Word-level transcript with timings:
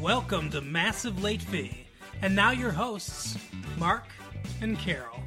Welcome 0.00 0.50
to 0.50 0.62
Massive 0.62 1.22
Late 1.22 1.42
Fee. 1.42 1.86
And 2.22 2.34
now 2.34 2.52
your 2.52 2.70
hosts, 2.70 3.36
Mark 3.76 4.04
and 4.62 4.78
Carol. 4.78 5.20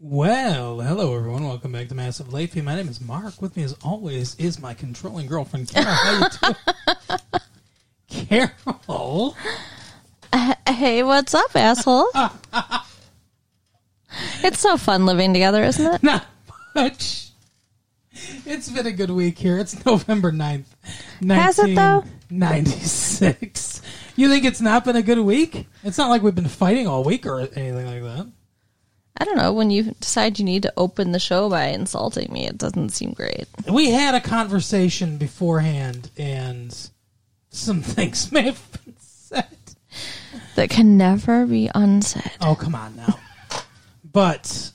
Well, 0.00 0.80
hello 0.80 1.16
everyone. 1.16 1.44
Welcome 1.44 1.72
back 1.72 1.88
to 1.88 1.96
Massive 1.96 2.32
Late 2.32 2.50
Fee. 2.50 2.60
My 2.60 2.76
name 2.76 2.88
is 2.88 3.00
Mark. 3.00 3.42
With 3.42 3.56
me, 3.56 3.64
as 3.64 3.74
always, 3.82 4.36
is 4.36 4.60
my 4.60 4.74
controlling 4.74 5.26
girlfriend, 5.26 5.68
Carol. 5.68 5.92
How 5.92 6.20
you 6.20 6.54
doing? 8.08 8.26
Carol. 8.88 9.36
Hey, 10.68 11.02
what's 11.02 11.34
up, 11.34 11.54
asshole? 11.56 12.08
it's 14.44 14.60
so 14.60 14.76
fun 14.76 15.04
living 15.04 15.32
together, 15.32 15.64
isn't 15.64 15.94
it? 15.94 16.02
Not 16.02 16.26
much. 16.76 17.29
It's 18.50 18.68
been 18.68 18.84
a 18.84 18.90
good 18.90 19.12
week 19.12 19.38
here. 19.38 19.58
It's 19.58 19.84
November 19.86 20.32
9th. 20.32 20.64
Has 21.28 21.60
it, 21.60 21.76
though? 21.76 22.02
96. 22.30 23.80
You 24.16 24.28
think 24.28 24.44
it's 24.44 24.60
not 24.60 24.84
been 24.84 24.96
a 24.96 25.02
good 25.02 25.20
week? 25.20 25.68
It's 25.84 25.96
not 25.96 26.08
like 26.08 26.22
we've 26.22 26.34
been 26.34 26.48
fighting 26.48 26.88
all 26.88 27.04
week 27.04 27.26
or 27.26 27.38
anything 27.38 27.86
like 27.86 28.02
that. 28.02 28.26
I 29.18 29.24
don't 29.24 29.36
know. 29.36 29.52
When 29.52 29.70
you 29.70 29.94
decide 30.00 30.40
you 30.40 30.44
need 30.44 30.64
to 30.64 30.72
open 30.76 31.12
the 31.12 31.20
show 31.20 31.48
by 31.48 31.66
insulting 31.66 32.32
me, 32.32 32.48
it 32.48 32.58
doesn't 32.58 32.88
seem 32.88 33.12
great. 33.12 33.46
We 33.70 33.90
had 33.90 34.16
a 34.16 34.20
conversation 34.20 35.16
beforehand, 35.16 36.10
and 36.16 36.76
some 37.50 37.82
things 37.82 38.32
may 38.32 38.42
have 38.42 38.84
been 38.84 38.96
said. 38.98 39.46
That 40.56 40.70
can 40.70 40.96
never 40.96 41.46
be 41.46 41.70
unsaid. 41.72 42.32
Oh, 42.40 42.56
come 42.56 42.74
on 42.74 42.96
now. 42.96 43.16
But 44.12 44.72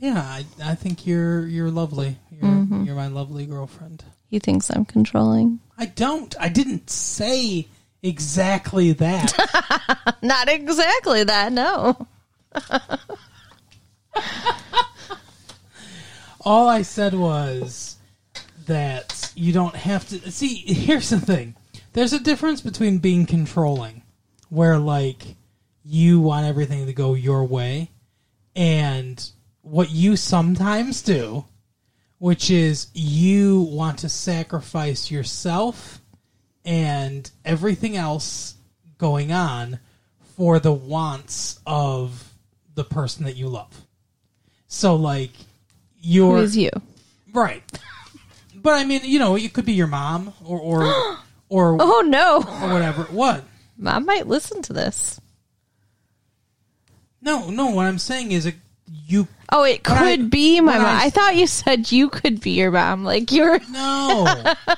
yeah, 0.00 0.22
I, 0.22 0.44
I 0.64 0.74
think 0.74 1.06
you're 1.06 1.46
you're 1.46 1.70
lovely. 1.70 2.16
You're, 2.40 2.50
mm-hmm. 2.50 2.84
you're 2.84 2.94
my 2.94 3.08
lovely 3.08 3.46
girlfriend. 3.46 4.04
He 4.26 4.38
thinks 4.38 4.70
I'm 4.70 4.84
controlling. 4.84 5.60
I 5.76 5.86
don't. 5.86 6.34
I 6.40 6.48
didn't 6.48 6.88
say 6.88 7.66
exactly 8.02 8.92
that. 8.92 10.16
Not 10.22 10.48
exactly 10.48 11.24
that, 11.24 11.52
no. 11.52 12.06
All 16.42 16.68
I 16.68 16.82
said 16.82 17.12
was 17.14 17.96
that 18.66 19.32
you 19.34 19.52
don't 19.52 19.76
have 19.76 20.08
to 20.08 20.30
see. 20.30 20.54
Here's 20.54 21.10
the 21.10 21.20
thing: 21.20 21.54
there's 21.92 22.12
a 22.12 22.20
difference 22.20 22.60
between 22.60 22.98
being 22.98 23.26
controlling, 23.26 24.02
where 24.48 24.78
like 24.78 25.36
you 25.84 26.20
want 26.20 26.46
everything 26.46 26.86
to 26.86 26.92
go 26.92 27.14
your 27.14 27.44
way, 27.44 27.90
and 28.56 29.30
what 29.62 29.90
you 29.90 30.16
sometimes 30.16 31.02
do, 31.02 31.44
which 32.20 32.50
is 32.50 32.86
you 32.92 33.62
want 33.62 33.98
to 34.00 34.08
sacrifice 34.08 35.10
yourself 35.10 36.00
and 36.66 37.30
everything 37.44 37.96
else 37.96 38.54
going 38.98 39.32
on 39.32 39.78
for 40.36 40.58
the 40.60 40.72
wants 40.72 41.58
of 41.66 42.32
the 42.74 42.84
person 42.84 43.24
that 43.24 43.36
you 43.36 43.48
love. 43.48 43.74
So 44.68 44.96
like 44.96 45.32
Who 45.34 45.44
you're 46.02 46.38
is 46.38 46.56
you? 46.56 46.70
right. 47.32 47.62
But 48.54 48.74
I 48.74 48.84
mean, 48.84 49.00
you 49.04 49.18
know, 49.18 49.36
it 49.36 49.52
could 49.54 49.64
be 49.64 49.72
your 49.72 49.86
mom 49.86 50.34
or 50.44 50.60
or 50.60 51.18
or, 51.48 51.76
Oh, 51.80 52.02
no. 52.02 52.36
or 52.36 52.72
whatever. 52.72 53.04
What? 53.04 53.44
Mom 53.78 54.04
might 54.04 54.26
listen 54.26 54.60
to 54.62 54.72
this. 54.74 55.18
No, 57.22 57.50
no. 57.50 57.68
What 57.70 57.86
I'm 57.86 57.98
saying 57.98 58.32
is, 58.32 58.46
it, 58.46 58.54
you 59.06 59.28
Oh, 59.52 59.64
it 59.64 59.86
When 59.88 59.98
I- 59.98 60.16
could 60.16 60.30
be 60.30 60.60
my 60.60 60.78
mom. 60.78 60.86
I- 60.86 61.04
I, 61.06 61.10
thought 61.10 61.34
you 61.36 61.46
said 61.46 61.90
you 61.90 62.08
could 62.08 62.40
be 62.40 62.52
your 62.52 62.70
mom. 62.70 63.02
Like, 63.04 63.32
you're. 63.32 63.58
no. 63.70 64.26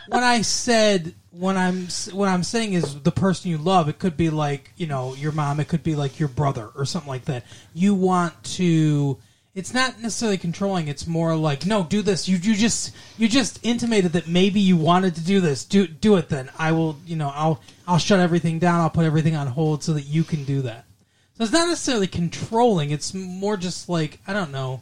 when 0.09 0.23
I 0.23 0.41
said 0.43 1.15
when 1.31 1.57
I'm 1.57 1.89
what 2.13 2.29
I'm 2.29 2.43
saying 2.43 2.75
is 2.75 3.01
the 3.03 3.11
person 3.13 3.51
you 3.51 3.59
love. 3.59 3.89
It 3.89 3.99
could 3.99 4.17
be 4.17 4.31
like 4.31 4.71
you 4.77 4.87
know 4.87 5.15
your 5.15 5.33
mom. 5.33 5.61
It 5.61 5.69
could 5.69 5.83
be 5.83 5.95
like 5.95 6.19
your 6.21 6.29
brother 6.29 6.71
or 6.75 6.85
something 6.85 7.09
like 7.09 7.25
that. 7.27 7.45
You 7.75 7.95
want 7.95 8.43
to. 8.57 9.19
It's 9.55 9.75
not 9.75 10.01
necessarily 10.01 10.39
controlling. 10.39 10.89
It's 10.89 11.07
more 11.07 11.37
like 11.37 11.67
no, 11.67 11.85
do 11.85 12.01
this. 12.01 12.27
You 12.29 12.37
you 12.39 12.55
just 12.55 12.95
you 13.19 13.29
just 13.29 13.61
intimated 13.63 14.13
that 14.13 14.27
maybe 14.27 14.61
you 14.61 14.77
wanted 14.79 15.15
to 15.17 15.21
do 15.25 15.41
this. 15.41 15.65
Do 15.67 15.87
do 15.87 16.17
it 16.17 16.29
then. 16.31 16.51
I 16.59 16.73
will. 16.73 16.97
You 17.07 17.17
know 17.17 17.31
I'll 17.35 17.61
I'll 17.87 17.99
shut 17.99 18.21
everything 18.21 18.59
down. 18.59 18.81
I'll 18.81 18.89
put 18.91 19.05
everything 19.05 19.37
on 19.37 19.47
hold 19.49 19.83
so 19.83 19.93
that 19.95 20.03
you 20.05 20.25
can 20.25 20.45
do 20.45 20.63
that. 20.63 20.87
So 21.35 21.45
it's 21.45 21.53
not 21.53 21.69
necessarily 21.69 22.07
controlling. 22.07 22.91
It's 22.91 23.15
more 23.15 23.57
just 23.57 23.89
like 23.89 24.21
I 24.27 24.33
don't 24.33 24.53
know, 24.53 24.81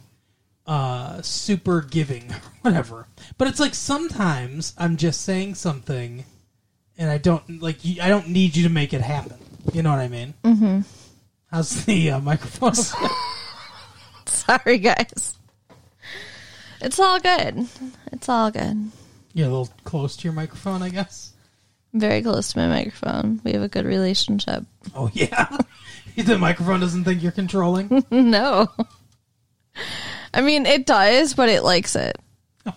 uh, 0.67 1.21
super 1.21 1.81
giving, 1.81 2.31
or 2.31 2.35
whatever. 2.61 3.07
But 3.37 3.47
it's 3.47 3.59
like 3.59 3.73
sometimes 3.73 4.73
I'm 4.77 4.97
just 4.97 5.21
saying 5.21 5.55
something, 5.55 6.25
and 6.97 7.09
I 7.09 7.17
don't 7.17 7.61
like. 7.61 7.83
you- 7.85 8.01
I 8.01 8.09
don't 8.09 8.27
need 8.29 8.55
you 8.55 8.63
to 8.63 8.69
make 8.69 8.93
it 8.93 9.01
happen. 9.01 9.37
You 9.73 9.81
know 9.83 9.91
what 9.91 9.99
I 9.99 10.07
mean? 10.07 10.33
Mm-hmm. 10.43 10.79
How's 11.51 11.85
the 11.85 12.11
uh, 12.11 12.19
microphone? 12.19 12.73
Sorry, 14.25 14.77
guys. 14.77 15.37
It's 16.81 16.99
all 16.99 17.19
good. 17.19 17.67
It's 18.11 18.27
all 18.27 18.49
good. 18.51 18.91
You're 19.33 19.47
a 19.47 19.49
little 19.49 19.69
close 19.83 20.15
to 20.17 20.23
your 20.23 20.33
microphone, 20.33 20.81
I 20.81 20.89
guess. 20.89 21.33
Very 21.93 22.21
close 22.21 22.53
to 22.53 22.59
my 22.59 22.67
microphone. 22.67 23.41
We 23.43 23.51
have 23.53 23.61
a 23.61 23.67
good 23.67 23.85
relationship. 23.85 24.63
Oh 24.95 25.09
yeah. 25.13 25.57
the 26.17 26.37
microphone 26.37 26.79
doesn't 26.79 27.03
think 27.03 27.21
you're 27.23 27.31
controlling. 27.31 28.03
no. 28.11 28.67
I 30.33 30.41
mean, 30.41 30.65
it 30.65 30.85
does, 30.85 31.33
but 31.33 31.49
it 31.49 31.63
likes 31.63 31.95
it. 31.95 32.17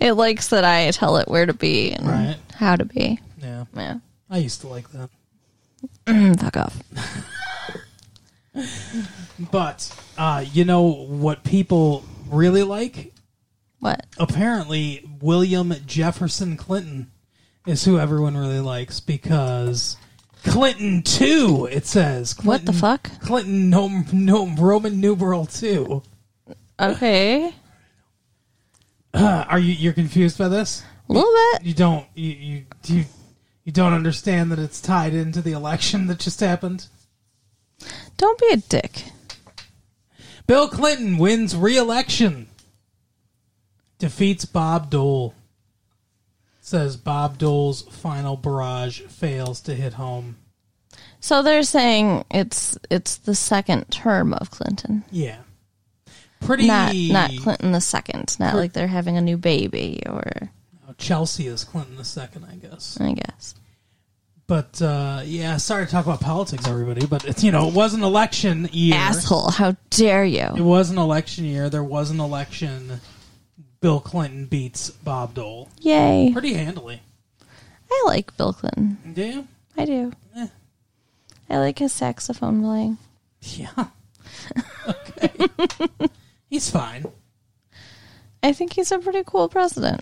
it 0.00 0.12
likes 0.12 0.48
that 0.48 0.64
I 0.64 0.90
tell 0.90 1.16
it 1.18 1.28
where 1.28 1.46
to 1.46 1.54
be 1.54 1.92
and 1.92 2.06
Right. 2.06 2.36
how 2.54 2.76
to 2.76 2.84
be. 2.84 3.20
Yeah, 3.40 3.64
Yeah. 3.74 3.98
I 4.30 4.38
used 4.38 4.60
to 4.62 4.68
like 4.68 4.88
that. 4.92 5.10
Fuck 6.40 6.56
off. 6.56 6.82
But 9.50 9.96
uh, 10.16 10.44
you 10.52 10.64
know 10.64 10.82
what 10.82 11.42
people 11.44 12.04
really 12.30 12.62
like? 12.62 13.12
What? 13.84 14.06
apparently 14.16 15.06
William 15.20 15.74
Jefferson 15.84 16.56
Clinton 16.56 17.10
is 17.66 17.84
who 17.84 17.98
everyone 17.98 18.34
really 18.34 18.60
likes 18.60 18.98
because 18.98 19.98
Clinton 20.42 21.02
two. 21.02 21.68
It 21.70 21.84
says 21.84 22.34
What 22.42 22.64
the 22.64 22.72
fuck? 22.72 23.10
Clinton 23.20 23.68
no, 23.68 24.04
no 24.10 24.48
Roman 24.56 25.02
numeral 25.02 25.44
two. 25.44 26.02
Okay. 26.80 27.52
Uh, 29.12 29.44
are 29.50 29.58
you 29.58 29.74
you're 29.74 29.92
confused 29.92 30.38
by 30.38 30.48
this? 30.48 30.82
A 31.10 31.12
little 31.12 31.30
bit. 31.52 31.66
You 31.66 31.74
don't 31.74 32.06
you 32.14 32.30
you 32.30 32.64
you, 32.86 33.04
you 33.64 33.72
don't 33.72 33.92
understand 33.92 34.50
that 34.50 34.58
it's 34.58 34.80
tied 34.80 35.12
into 35.12 35.42
the 35.42 35.52
election 35.52 36.06
that 36.06 36.20
just 36.20 36.40
happened. 36.40 36.86
Don't 38.16 38.38
be 38.38 38.48
a 38.50 38.56
dick. 38.56 39.04
Bill 40.46 40.68
Clinton 40.68 41.18
wins 41.18 41.54
re-election. 41.54 42.48
Defeats 44.04 44.44
Bob 44.44 44.90
Dole. 44.90 45.32
Says 46.60 46.94
Bob 46.94 47.38
Dole's 47.38 47.80
final 47.80 48.36
barrage 48.36 49.00
fails 49.00 49.62
to 49.62 49.74
hit 49.74 49.94
home. 49.94 50.36
So 51.20 51.40
they're 51.40 51.62
saying 51.62 52.26
it's 52.30 52.76
it's 52.90 53.16
the 53.16 53.34
second 53.34 53.90
term 53.90 54.34
of 54.34 54.50
Clinton. 54.50 55.04
Yeah. 55.10 55.38
Pretty 56.42 56.66
Not 56.66 56.94
not 56.94 57.30
Clinton 57.38 57.72
the 57.72 57.80
second. 57.80 58.38
Not 58.38 58.50
Pre- 58.50 58.60
like 58.60 58.72
they're 58.74 58.86
having 58.86 59.16
a 59.16 59.22
new 59.22 59.38
baby 59.38 60.02
or 60.04 60.50
Chelsea 60.98 61.46
is 61.46 61.64
Clinton 61.64 61.96
the 61.96 62.04
second, 62.04 62.44
I 62.44 62.56
guess. 62.56 63.00
I 63.00 63.14
guess. 63.14 63.54
But 64.46 64.82
uh, 64.82 65.22
yeah, 65.24 65.56
sorry 65.56 65.86
to 65.86 65.90
talk 65.90 66.04
about 66.04 66.20
politics, 66.20 66.68
everybody. 66.68 67.06
But 67.06 67.24
it's 67.24 67.42
you 67.42 67.52
know 67.52 67.68
it 67.68 67.74
was 67.74 67.94
an 67.94 68.02
election 68.02 68.68
year. 68.70 68.96
Asshole, 68.96 69.50
how 69.50 69.76
dare 69.88 70.26
you? 70.26 70.50
It 70.54 70.60
was 70.60 70.90
an 70.90 70.98
election 70.98 71.46
year. 71.46 71.70
There 71.70 71.82
was 71.82 72.10
an 72.10 72.20
election. 72.20 73.00
Bill 73.84 74.00
Clinton 74.00 74.46
beats 74.46 74.88
Bob 74.88 75.34
Dole 75.34 75.68
Yay. 75.82 76.30
pretty 76.32 76.54
handily. 76.54 77.02
I 77.92 78.02
like 78.06 78.34
Bill 78.38 78.54
Clinton. 78.54 78.96
Do 79.12 79.22
you? 79.22 79.48
I 79.76 79.84
do. 79.84 80.10
Eh. 80.34 80.46
I 81.50 81.58
like 81.58 81.80
his 81.80 81.92
saxophone 81.92 82.62
playing. 82.62 82.96
Yeah. 83.42 83.88
okay. 84.88 85.36
He's 86.48 86.70
fine. 86.70 87.04
I 88.42 88.54
think 88.54 88.72
he's 88.72 88.90
a 88.90 88.98
pretty 89.00 89.22
cool 89.26 89.50
president. 89.50 90.00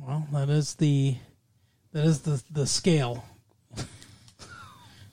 Well, 0.00 0.26
that 0.32 0.48
is 0.48 0.76
the 0.76 1.16
that 1.92 2.06
is 2.06 2.20
the 2.20 2.42
the 2.50 2.66
scale. 2.66 3.26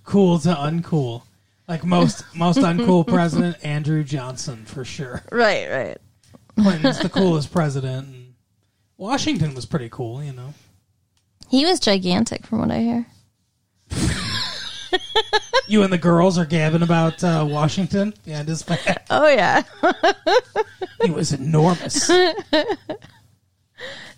cool 0.05 0.39
to 0.39 0.53
uncool. 0.53 1.23
Like 1.67 1.83
most 1.83 2.23
most 2.33 2.59
uncool 2.59 3.05
president, 3.15 3.57
Andrew 3.61 4.05
Johnson 4.05 4.63
for 4.63 4.85
sure. 4.85 5.21
Right, 5.33 5.69
right. 5.69 5.97
Clinton's 6.59 6.99
the 6.99 7.09
coolest 7.09 7.51
president. 7.51 8.07
And 8.07 8.33
Washington 8.97 9.53
was 9.55 9.65
pretty 9.65 9.89
cool, 9.89 10.23
you 10.23 10.33
know. 10.33 10.53
He 11.49 11.65
was 11.65 11.79
gigantic 11.79 12.45
from 12.45 12.59
what 12.59 12.71
I 12.71 12.79
hear. 12.79 13.05
You 15.67 15.83
and 15.83 15.93
the 15.93 15.97
girls 15.97 16.37
are 16.37 16.45
gabbing 16.45 16.81
about 16.81 17.23
uh, 17.23 17.45
Washington 17.49 18.13
and 18.27 18.47
his 18.47 18.63
back. 18.63 19.05
Oh 19.09 19.27
yeah. 19.27 19.63
He 21.03 21.11
was 21.11 21.31
enormous. 21.31 22.09
No, 22.09 22.33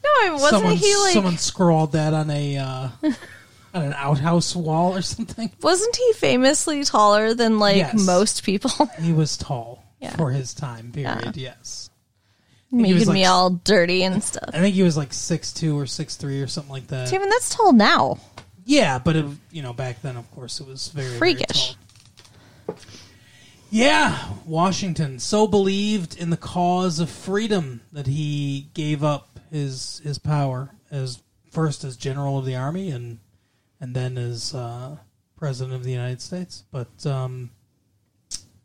I 0.05 0.29
wasn't 0.31 0.49
someone, 0.51 0.75
he 0.75 0.95
like 0.97 1.13
someone 1.13 1.37
scrawled 1.37 1.93
that 1.93 2.13
on 2.13 2.29
a 2.29 2.57
uh, 2.57 2.89
on 3.73 3.81
an 3.83 3.93
outhouse 3.93 4.55
wall 4.55 4.95
or 4.95 5.01
something. 5.01 5.51
wasn't 5.61 5.95
he 5.95 6.13
famously 6.13 6.83
taller 6.83 7.33
than 7.33 7.59
like 7.59 7.77
Yes. 7.77 8.05
most 8.05 8.43
people? 8.43 8.71
He 8.99 9.13
was 9.13 9.37
tall 9.37 9.83
Yeah. 10.01 10.15
for 10.15 10.31
his 10.31 10.53
time 10.53 10.91
period. 10.91 11.37
Yes, 11.37 11.82
Making 12.73 13.05
like, 13.05 13.13
me 13.13 13.25
all 13.25 13.51
dirty 13.51 14.03
and 14.03 14.23
stuff. 14.23 14.49
I 14.51 14.59
think 14.59 14.73
he 14.73 14.81
was 14.81 14.97
like 14.97 15.13
six 15.13 15.53
two 15.53 15.77
or 15.77 15.85
six 15.85 16.15
three 16.15 16.41
or 16.41 16.47
something 16.47 16.71
like 16.71 16.87
that. 16.87 17.13
Even 17.13 17.29
that's 17.29 17.49
tall 17.49 17.71
now. 17.71 18.17
Yeah, 18.65 18.97
but 18.97 19.15
it, 19.15 19.25
you 19.51 19.61
know, 19.61 19.73
back 19.73 20.01
then, 20.01 20.17
of 20.17 20.29
course, 20.31 20.59
it 20.59 20.67
was 20.67 20.87
very 20.87 21.07
very 21.07 21.19
Freakish. 21.19 21.75
tall. 22.65 22.77
Yeah, 23.69 24.17
Washington 24.45 25.19
so 25.19 25.47
believed 25.47 26.17
in 26.17 26.29
the 26.29 26.37
cause 26.37 26.99
of 26.99 27.09
freedom 27.09 27.81
that 27.91 28.07
he 28.07 28.69
gave 28.73 29.03
up 29.03 29.39
his 29.51 30.01
his 30.03 30.17
power 30.17 30.69
as 30.89 31.21
first 31.51 31.83
as 31.83 31.95
general 31.95 32.37
of 32.39 32.45
the 32.45 32.55
army 32.55 32.89
and 32.89 33.19
and 33.79 33.95
then 33.95 34.17
as 34.17 34.55
uh, 34.55 34.97
president 35.37 35.75
of 35.75 35.83
the 35.83 35.91
United 35.91 36.21
States, 36.21 36.63
but 36.71 37.05
um, 37.05 37.51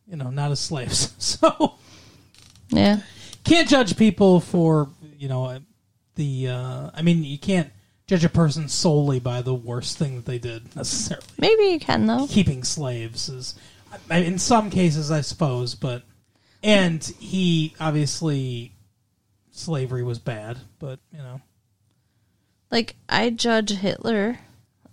you 0.06 0.16
know, 0.16 0.30
not 0.30 0.50
as 0.50 0.60
slaves. 0.60 1.12
So 1.18 1.74
Yeah. 2.70 3.00
Can't 3.48 3.68
judge 3.68 3.96
people 3.96 4.40
for 4.40 4.88
you 5.18 5.28
know 5.28 5.58
the. 6.14 6.48
Uh, 6.48 6.90
I 6.94 7.02
mean, 7.02 7.24
you 7.24 7.38
can't 7.38 7.70
judge 8.06 8.24
a 8.24 8.28
person 8.28 8.68
solely 8.68 9.20
by 9.20 9.42
the 9.42 9.54
worst 9.54 9.98
thing 9.98 10.16
that 10.16 10.26
they 10.26 10.38
did 10.38 10.74
necessarily. 10.76 11.26
Maybe 11.38 11.64
you 11.64 11.80
can 11.80 12.06
though. 12.06 12.26
Keeping 12.28 12.64
slaves 12.64 13.28
is, 13.28 13.54
I, 14.10 14.18
in 14.18 14.38
some 14.38 14.70
cases, 14.70 15.10
I 15.10 15.20
suppose, 15.22 15.74
but 15.74 16.02
and 16.62 17.02
he 17.18 17.74
obviously 17.80 18.72
slavery 19.50 20.02
was 20.02 20.18
bad, 20.18 20.58
but 20.78 20.98
you 21.12 21.18
know, 21.18 21.40
Like 22.70 22.96
I 23.08 23.30
judge 23.30 23.70
Hitler 23.70 24.38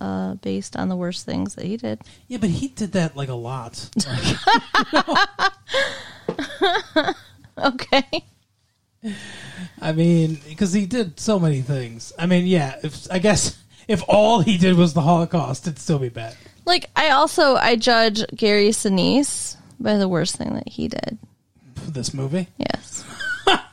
uh, 0.02 0.36
based 0.36 0.76
on 0.76 0.90
the 0.90 0.96
worst 0.96 1.26
things 1.26 1.56
that 1.56 1.66
he 1.66 1.78
did. 1.78 2.02
yeah, 2.28 2.38
but 2.40 2.50
he 2.50 2.68
did 2.68 2.92
that 2.94 3.16
like 3.16 3.30
a 3.30 3.34
lot. 3.34 3.90
Okay. 7.58 8.26
I 9.82 9.92
mean, 9.92 10.40
because 10.48 10.74
he 10.74 10.86
did 10.86 11.20
so 11.20 11.40
many 11.40 11.62
things. 11.62 12.14
I 12.18 12.26
mean, 12.26 12.46
yeah, 12.46 12.76
if 12.84 13.10
I 13.12 13.20
guess 13.20 13.62
if 13.88 14.04
all 14.08 14.42
he 14.42 14.58
did 14.58 14.76
was 14.76 14.94
the 14.94 15.02
Holocaust, 15.02 15.68
it'd 15.68 15.80
still 15.80 16.00
be 16.00 16.10
bad. 16.10 16.36
Like 16.66 16.90
I 16.96 17.10
also 17.10 17.56
I 17.56 17.76
judge 17.76 18.24
Gary 18.36 18.70
Sinise 18.70 19.58
by 19.80 19.98
the 19.98 20.08
worst 20.08 20.36
thing 20.36 20.54
that 20.56 20.70
he 20.70 20.88
did. 20.88 21.18
This 21.88 22.14
movie. 22.14 22.48
Yes. 22.58 23.04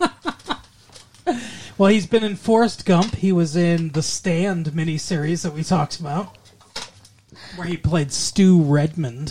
Well, 1.78 1.90
he's 1.90 2.06
been 2.06 2.22
in 2.22 2.36
Forrest 2.36 2.84
Gump. 2.84 3.16
He 3.16 3.32
was 3.32 3.56
in 3.56 3.90
the 3.90 4.02
Stand 4.02 4.66
miniseries 4.66 5.42
that 5.42 5.52
we 5.54 5.64
talked 5.64 5.98
about, 5.98 6.36
where 7.56 7.66
he 7.66 7.76
played 7.76 8.12
Stu 8.12 8.62
Redman. 8.62 9.28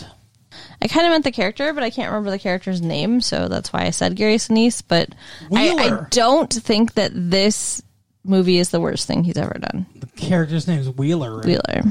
I 0.82 0.88
kind 0.88 1.06
of 1.06 1.12
meant 1.12 1.24
the 1.24 1.30
character, 1.32 1.72
but 1.72 1.82
I 1.84 1.90
can't 1.90 2.10
remember 2.10 2.30
the 2.30 2.38
character's 2.38 2.82
name, 2.82 3.20
so 3.20 3.46
that's 3.48 3.72
why 3.72 3.84
I 3.84 3.90
said 3.90 4.16
Gary 4.16 4.36
Sinise. 4.36 4.82
But 4.86 5.10
I, 5.54 5.70
I 5.70 6.06
don't 6.10 6.52
think 6.52 6.94
that 6.94 7.12
this 7.14 7.80
movie 8.24 8.58
is 8.58 8.70
the 8.70 8.80
worst 8.80 9.06
thing 9.06 9.22
he's 9.24 9.36
ever 9.36 9.58
done. 9.60 9.86
The 9.96 10.06
character's 10.08 10.66
name 10.66 10.80
is 10.80 10.88
Wheeler. 10.90 11.36
right? 11.36 11.44
Wheeler. 11.46 11.82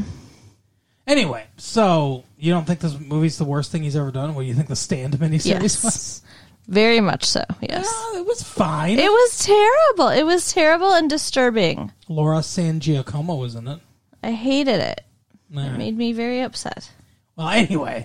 Anyway, 1.07 1.45
so 1.57 2.23
you 2.37 2.51
don't 2.51 2.65
think 2.65 2.79
this 2.79 2.97
movie's 2.99 3.37
the 3.37 3.43
worst 3.45 3.71
thing 3.71 3.83
he's 3.83 3.95
ever 3.95 4.11
done? 4.11 4.35
What 4.35 4.41
do 4.43 4.47
you 4.47 4.53
think 4.53 4.67
the 4.67 4.75
Stand 4.75 5.13
miniseries 5.15 5.45
Yes. 5.61 5.83
was? 5.83 6.21
Very 6.67 7.01
much 7.01 7.25
so, 7.25 7.43
yes. 7.59 7.85
Oh, 7.89 8.17
it 8.17 8.25
was 8.25 8.43
fine. 8.43 8.99
It 8.99 9.09
was 9.09 9.39
terrible. 9.45 10.09
It 10.09 10.23
was 10.23 10.53
terrible 10.53 10.93
and 10.93 11.09
disturbing. 11.09 11.91
Laura 12.07 12.43
San 12.43 12.79
Giacomo 12.79 13.35
was 13.35 13.55
in 13.55 13.67
it. 13.67 13.79
I 14.23 14.31
hated 14.31 14.79
it. 14.79 15.01
All 15.55 15.63
It 15.63 15.77
made 15.77 15.97
me 15.97 16.13
very 16.13 16.41
upset. 16.41 16.89
Well, 17.41 17.49
anyway, 17.49 18.03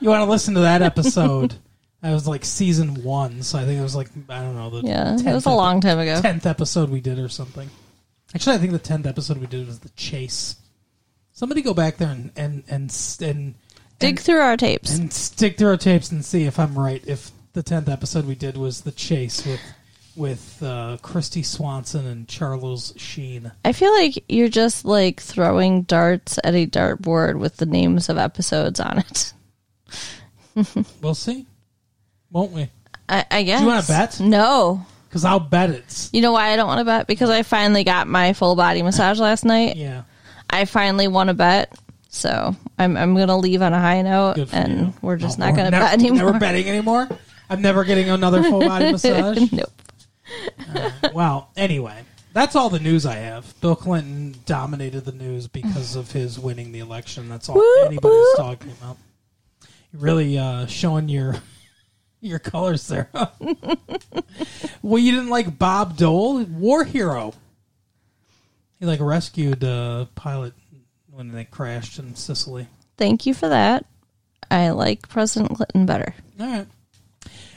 you 0.00 0.08
want 0.08 0.24
to 0.24 0.30
listen 0.30 0.54
to 0.54 0.60
that 0.60 0.80
episode? 0.82 1.54
That 2.00 2.12
was 2.12 2.26
like 2.26 2.44
season 2.46 3.02
one, 3.02 3.42
so 3.42 3.58
I 3.58 3.66
think 3.66 3.78
it 3.78 3.82
was 3.82 3.94
like 3.94 4.08
I 4.30 4.40
don't 4.40 4.54
know 4.56 4.70
the 4.70 4.88
Yeah, 4.88 5.14
it 5.18 5.34
was 5.34 5.44
a 5.44 5.50
long 5.50 5.82
time 5.82 5.98
ago. 5.98 6.18
tenth 6.22 6.46
episode 6.46 6.88
we 6.88 7.00
did 7.02 7.18
or 7.18 7.28
something. 7.28 7.68
Actually, 8.34 8.56
I 8.56 8.58
think 8.58 8.72
the 8.72 8.78
tenth 8.78 9.06
episode 9.06 9.36
we 9.38 9.46
did 9.46 9.66
was 9.66 9.80
the 9.80 9.90
chase. 9.90 10.56
Somebody 11.32 11.60
go 11.60 11.74
back 11.74 11.98
there 11.98 12.08
and 12.08 12.30
and 12.36 12.64
and 12.68 12.88
s- 12.90 13.20
and, 13.20 13.54
Dig 13.98 14.10
and, 14.16 14.20
through 14.20 14.40
our 14.40 14.56
tapes. 14.56 14.96
and 14.96 15.12
stick 15.12 15.58
through 15.58 15.68
our 15.68 15.76
tapes 15.76 16.10
and 16.10 16.24
see 16.24 16.44
if 16.44 16.58
I'm 16.58 16.78
right. 16.78 17.02
If 17.06 17.30
the 17.52 17.62
tenth 17.62 17.88
episode 17.90 18.24
we 18.24 18.34
did 18.34 18.56
was 18.56 18.80
the 18.80 18.92
chase 18.92 19.44
with 19.44 19.60
with 20.20 20.62
uh, 20.62 20.98
Kristy 21.02 21.44
Swanson 21.44 22.06
and 22.06 22.28
Charles 22.28 22.92
Sheen. 22.96 23.50
I 23.64 23.72
feel 23.72 23.92
like 23.94 24.22
you're 24.28 24.48
just 24.50 24.84
like 24.84 25.20
throwing 25.20 25.82
darts 25.82 26.38
at 26.44 26.54
a 26.54 26.66
dartboard 26.66 27.38
with 27.38 27.56
the 27.56 27.66
names 27.66 28.08
of 28.10 28.18
episodes 28.18 28.78
on 28.80 28.98
it. 28.98 29.32
We'll 31.00 31.14
see, 31.14 31.46
won't 32.30 32.52
we? 32.52 32.68
I, 33.08 33.24
I 33.30 33.42
guess. 33.44 33.60
you 33.62 33.66
wanna 33.66 33.84
bet? 33.86 34.20
No. 34.20 34.84
Because 35.08 35.24
I'll 35.24 35.40
bet 35.40 35.70
it's 35.70 36.10
You 36.12 36.20
know 36.20 36.32
why 36.32 36.50
I 36.52 36.56
don't 36.56 36.66
want 36.68 36.80
to 36.80 36.84
bet? 36.84 37.06
Because 37.06 37.30
I 37.30 37.42
finally 37.44 37.82
got 37.82 38.06
my 38.08 38.32
full 38.32 38.56
body 38.56 38.82
massage 38.82 39.18
last 39.18 39.44
night. 39.44 39.76
yeah. 39.76 40.02
I 40.50 40.64
finally 40.66 41.08
won 41.08 41.28
a 41.28 41.34
bet. 41.34 41.72
So 42.10 42.54
I'm 42.78 42.96
I'm 42.96 43.14
gonna 43.16 43.38
leave 43.38 43.62
on 43.62 43.72
a 43.72 43.80
high 43.80 44.02
note, 44.02 44.48
and 44.52 44.78
you. 44.88 44.94
we're 45.00 45.16
just 45.16 45.38
No, 45.38 45.46
not 45.46 45.56
gonna 45.56 45.70
never, 45.70 45.84
bet 45.84 45.92
anymore. 46.00 46.16
Never 46.26 46.38
betting 46.40 46.68
anymore. 46.68 47.08
I'm 47.48 47.62
never 47.62 47.84
getting 47.84 48.10
another 48.10 48.42
full 48.42 48.60
body 48.60 48.92
massage. 48.92 49.50
nope. 49.52 49.70
Well, 51.14 51.50
anyway, 51.56 52.04
that's 52.32 52.54
all 52.54 52.70
the 52.70 52.78
news 52.78 53.04
I 53.04 53.16
have. 53.16 53.60
Bill 53.60 53.74
Clinton 53.74 54.36
dominated 54.46 55.04
the 55.04 55.12
news 55.12 55.48
because 55.48 55.96
of 55.96 56.12
his 56.12 56.38
winning 56.38 56.70
the 56.72 56.78
election. 56.78 57.28
That's 57.28 57.48
all 57.48 57.56
Woo, 57.56 57.84
anybody's 57.86 58.12
woo. 58.12 58.34
talking 58.36 58.70
about. 58.72 58.96
You're 59.92 60.02
really 60.02 60.38
uh, 60.38 60.66
showing 60.66 61.08
your 61.08 61.36
your 62.20 62.38
colors 62.38 62.86
there. 62.88 63.10
well, 64.82 64.98
you 64.98 65.10
didn't 65.12 65.30
like 65.30 65.58
Bob 65.58 65.96
Dole, 65.96 66.44
war 66.44 66.84
hero. 66.84 67.34
He 68.78 68.86
like 68.86 69.00
rescued 69.00 69.62
a 69.64 70.08
pilot 70.14 70.54
when 71.10 71.32
they 71.32 71.44
crashed 71.44 71.98
in 71.98 72.14
Sicily. 72.14 72.68
Thank 72.96 73.26
you 73.26 73.34
for 73.34 73.48
that. 73.48 73.84
I 74.50 74.70
like 74.70 75.08
President 75.08 75.54
Clinton 75.56 75.86
better. 75.86 76.14
All 76.38 76.46
right. 76.46 76.66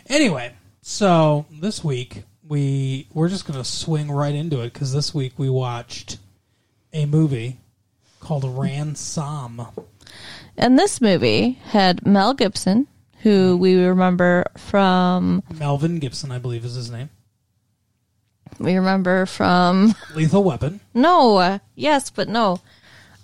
Anyway, 0.07 0.53
so 0.81 1.45
this 1.49 1.83
week 1.83 2.23
we 2.53 3.07
we're 3.15 3.29
just 3.29 3.47
going 3.47 3.57
to 3.57 3.67
swing 3.67 4.11
right 4.11 4.35
into 4.35 4.61
it 4.61 4.71
because 4.71 4.93
this 4.93 5.11
week 5.11 5.33
we 5.37 5.49
watched 5.49 6.19
a 6.93 7.07
movie 7.07 7.57
called 8.19 8.43
Ransom. 8.45 9.63
And 10.55 10.77
this 10.77 11.01
movie 11.01 11.53
had 11.63 12.05
Mel 12.05 12.35
Gibson, 12.35 12.85
who 13.23 13.57
we 13.57 13.73
remember 13.83 14.45
from 14.55 15.41
Melvin 15.51 15.97
Gibson, 15.97 16.31
I 16.31 16.37
believe, 16.37 16.63
is 16.63 16.75
his 16.75 16.91
name. 16.91 17.09
we 18.59 18.75
remember 18.75 19.25
from 19.25 19.95
Lethal 20.13 20.43
Weapon, 20.43 20.79
no, 20.93 21.37
uh, 21.37 21.57
yes, 21.73 22.11
but 22.11 22.29
no, 22.29 22.61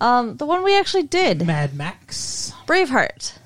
um, 0.01 0.37
the 0.37 0.45
one 0.47 0.63
we 0.63 0.75
actually 0.75 1.03
did, 1.03 1.45
Mad 1.45 1.75
Max, 1.75 2.51
Braveheart. 2.65 3.37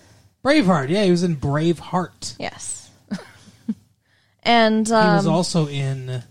Braveheart. 0.45 0.87
Yeah, 0.87 1.03
he 1.03 1.11
was 1.11 1.23
in 1.23 1.35
Braveheart. 1.35 2.37
Yes, 2.39 2.82
and 4.43 4.87
He 4.87 4.93
was 4.93 5.25
um, 5.27 5.33
also 5.33 5.67
in 5.67 6.23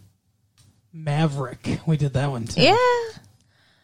Maverick. 0.92 1.80
We 1.86 1.96
did 1.96 2.12
that 2.14 2.30
one 2.30 2.46
too. 2.46 2.62
yeah, 2.62 2.76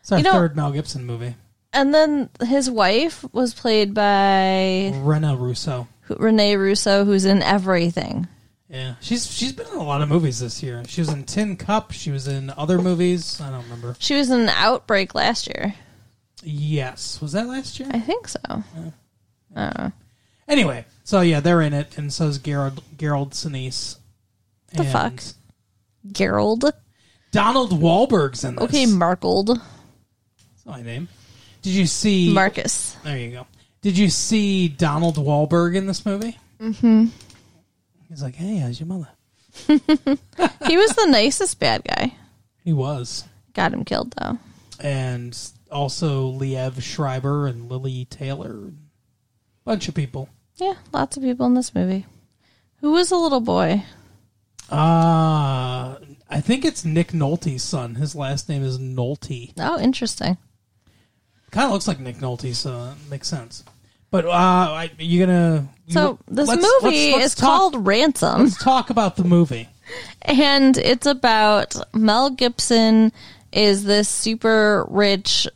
it's 0.01 0.13
our 0.13 0.19
You 0.19 0.25
know- 0.25 0.33
third 0.33 0.57
Mel 0.57 0.73
Gibson 0.73 1.05
movie. 1.05 1.35
and 1.73 1.93
then 1.95 2.29
his 2.47 2.71
wife 2.71 3.25
was 3.33 3.53
played 3.55 3.93
by 3.95 4.93
Rena 5.03 5.37
Russo. 5.37 5.89
Rene 6.09 6.57
Russo, 6.57 7.05
who's 7.05 7.25
in 7.27 7.43
everything. 7.43 8.27
Yeah, 8.71 8.95
she's 9.01 9.31
she's 9.31 9.53
been 9.53 9.67
in 9.69 9.75
a 9.79 9.83
lot 9.83 10.03
of 10.03 10.09
movies 10.11 10.41
this 10.41 10.63
year. 10.63 10.83
She 10.87 11.01
was 11.01 11.09
in 11.11 11.25
Tin 11.25 11.57
Cup. 11.57 11.93
She 11.93 12.11
was 12.11 12.29
in 12.29 12.51
other 12.57 12.79
movies. 12.79 13.41
I 13.41 13.51
don't 13.51 13.63
remember. 13.65 13.97
She 13.99 14.15
was 14.15 14.31
in 14.31 14.49
Outbreak 14.51 15.15
last 15.15 15.47
year. 15.49 15.75
Yes, 16.43 17.21
was 17.21 17.33
that 17.33 17.47
last 17.47 17.81
year? 17.81 17.89
I 17.93 17.99
think 18.01 18.29
so. 18.29 18.63
Anyway, 20.47 20.87
so 21.05 21.21
yeah, 21.21 21.41
they're 21.41 21.61
in 21.63 21.75
it, 21.75 21.99
and 21.99 22.13
so 22.13 22.27
is 22.29 22.39
Gerald 22.39 22.83
Gerald 22.97 23.33
Sinise. 23.33 23.97
The 24.73 24.83
And 24.83 24.93
fuck? 24.93 25.23
Gerald. 26.13 26.65
Donald 27.33 27.71
Wahlberg's 27.73 28.45
in 28.45 28.57
this. 28.57 28.65
Okay, 28.65 28.87
Markle. 28.87 29.45
That's 29.45 29.61
my 30.67 30.83
name. 30.83 31.09
Did 31.63 31.73
you 31.75 31.87
see? 31.87 32.33
Marcus. 32.33 32.97
There 33.05 33.19
you 33.19 33.31
go. 33.33 33.47
Did 33.83 33.97
you 33.99 34.09
see 34.09 34.69
Donald 34.69 35.17
Wahlberg 35.17 35.77
in 35.77 35.87
this 35.87 36.05
movie? 36.07 36.39
Mm-hmm. 36.61 37.07
He's 38.09 38.23
like, 38.23 38.35
"Hey, 38.35 38.57
how's 38.59 38.81
your 38.81 38.87
mother?" 38.87 39.09
He 39.69 40.77
was 40.77 40.91
the 40.93 41.07
nicest 41.11 41.59
bad 41.59 41.83
guy. 41.85 42.15
He 42.65 42.73
was, 42.73 43.25
Got 43.55 43.73
him 43.73 43.85
killed 43.85 44.15
though. 44.19 44.39
and 44.81 45.37
also 45.71 46.31
Liev 46.33 46.81
Schreiber 46.83 47.47
and 47.47 47.71
Lili 47.71 48.05
Taylor, 48.07 48.73
bunch 49.65 49.89
of 49.89 49.95
people. 49.95 50.29
Yeah, 50.57 50.75
lots 50.93 51.17
of 51.17 51.23
people 51.23 51.47
in 51.47 51.55
this 51.55 51.75
movie. 51.75 52.07
Who 52.81 52.93
was 52.93 53.11
a 53.11 53.17
little 53.17 53.41
boy? 53.41 53.85
Uh 54.71 55.97
I 56.31 56.41
think 56.43 56.65
it's 56.65 56.85
Nick 56.85 57.13
Nolte's 57.13 57.63
son. 57.63 57.95
His 57.95 58.15
last 58.15 58.49
name 58.49 58.63
is 58.63 58.79
Nolte. 58.79 59.53
Oh, 59.59 59.81
interesting. 59.81 60.37
Kind 61.51 61.65
of 61.67 61.73
looks 61.73 61.89
like 61.89 61.99
Nick 62.01 62.17
Nolte, 62.19 62.55
so 62.55 62.91
it 62.93 63.11
makes 63.11 63.29
sense. 63.29 63.65
But 64.11 64.27
uh, 64.27 64.29
I, 64.31 64.91
you 64.99 65.25
gonna 65.25 65.67
you- 65.87 65.93
So 65.95 66.19
this 66.29 66.49
let's- 66.49 66.63
movie 66.83 67.13
let's- 67.13 67.15
let's 67.17 67.25
is 67.27 67.35
talk- 67.35 67.47
called 67.73 67.87
Ransom, 67.87 68.43
Let's 68.45 68.63
talk 68.63 68.91
about 68.91 69.17
the 69.17 69.25
movie. 69.25 69.69
and 70.23 70.77
it's 70.77 71.07
about 71.07 71.75
Mel 71.95 72.29
Gibson 72.31 73.11
is 73.53 73.85
this 73.85 74.09
super 74.09 74.85
rich 74.91 75.47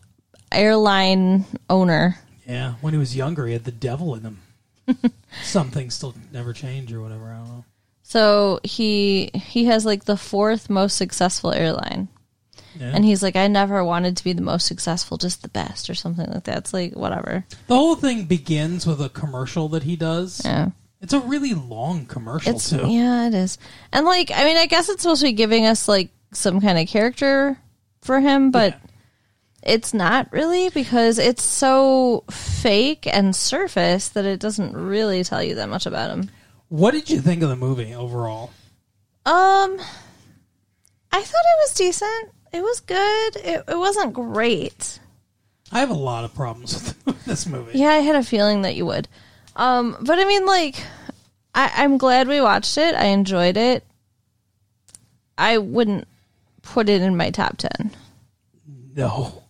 airline 0.50 1.44
owner. 1.68 2.18
Yeah, 2.46 2.74
when 2.80 2.94
he 2.94 2.98
was 2.98 3.14
younger, 3.14 3.46
he 3.46 3.52
had 3.52 3.64
the 3.64 3.70
devil 3.72 4.14
in 4.14 4.22
him. 4.22 4.40
Some 5.44 5.70
things 5.70 5.94
still 5.94 6.14
never 6.32 6.52
change, 6.54 6.92
or 6.92 7.00
whatever. 7.02 7.26
I 7.30 7.36
don't 7.38 7.48
know. 7.48 7.64
So 8.02 8.60
he 8.64 9.30
he 9.34 9.64
has 9.66 9.84
like 9.86 10.04
the 10.04 10.16
fourth 10.16 10.68
most 10.68 10.96
successful 10.96 11.52
airline. 11.52 12.08
Yeah. 12.78 12.92
And 12.94 13.04
he's 13.04 13.22
like, 13.22 13.36
I 13.36 13.48
never 13.48 13.84
wanted 13.84 14.16
to 14.16 14.24
be 14.24 14.32
the 14.32 14.40
most 14.42 14.66
successful, 14.66 15.18
just 15.18 15.42
the 15.42 15.48
best, 15.48 15.90
or 15.90 15.94
something 15.94 16.26
like 16.30 16.44
that. 16.44 16.56
It's 16.58 16.72
like 16.72 16.94
whatever. 16.94 17.44
the 17.66 17.76
whole 17.76 17.96
thing 17.96 18.24
begins 18.24 18.86
with 18.86 19.00
a 19.02 19.10
commercial 19.10 19.68
that 19.70 19.82
he 19.82 19.94
does. 19.96 20.40
Yeah. 20.44 20.70
It's 21.02 21.12
a 21.12 21.20
really 21.20 21.52
long 21.52 22.06
commercial 22.06 22.54
It's 22.54 22.70
too. 22.70 22.86
yeah, 22.88 23.26
it 23.26 23.34
is. 23.34 23.58
And 23.92 24.06
like, 24.06 24.30
I 24.34 24.44
mean, 24.44 24.56
I 24.56 24.66
guess 24.66 24.88
it's 24.88 25.02
supposed 25.02 25.20
to 25.20 25.26
be 25.28 25.32
giving 25.32 25.66
us 25.66 25.86
like 25.88 26.10
some 26.32 26.60
kind 26.60 26.78
of 26.78 26.86
character 26.88 27.58
for 28.02 28.20
him, 28.20 28.50
but 28.52 28.72
Yeah. 28.74 29.74
it's 29.74 29.92
not 29.92 30.32
really 30.32 30.70
because 30.70 31.18
it's 31.18 31.42
so 31.42 32.24
fake 32.30 33.06
and 33.06 33.34
surface 33.36 34.08
that 34.10 34.24
it 34.24 34.40
doesn't 34.40 34.74
really 34.76 35.24
tell 35.24 35.42
you 35.42 35.56
that 35.56 35.68
much 35.68 35.84
about 35.86 36.10
him. 36.10 36.30
What 36.72 36.92
did 36.92 37.10
you 37.10 37.20
think 37.20 37.42
of 37.42 37.50
the 37.50 37.56
movie 37.56 37.94
overall? 37.94 38.50
Um, 39.26 39.78
I 41.12 41.20
thought 41.20 41.20
it 41.20 41.60
was 41.60 41.74
decent. 41.74 42.30
It 42.50 42.62
was 42.62 42.80
good. 42.80 43.36
It, 43.36 43.64
it 43.68 43.78
wasn't 43.78 44.14
great. 44.14 44.98
I 45.70 45.80
have 45.80 45.90
a 45.90 45.92
lot 45.92 46.24
of 46.24 46.34
problems 46.34 46.94
with 47.04 47.22
this 47.26 47.46
movie. 47.46 47.78
Yeah, 47.78 47.90
I 47.90 47.98
had 47.98 48.16
a 48.16 48.22
feeling 48.22 48.62
that 48.62 48.74
you 48.74 48.86
would. 48.86 49.06
Um, 49.54 49.98
but 50.00 50.18
I 50.18 50.24
mean, 50.24 50.46
like, 50.46 50.82
I, 51.54 51.70
I'm 51.76 51.98
glad 51.98 52.26
we 52.26 52.40
watched 52.40 52.78
it. 52.78 52.94
I 52.94 53.08
enjoyed 53.08 53.58
it. 53.58 53.84
I 55.36 55.58
wouldn't 55.58 56.08
put 56.62 56.88
it 56.88 57.02
in 57.02 57.18
my 57.18 57.28
top 57.28 57.58
ten. 57.58 57.90
No. 58.96 59.42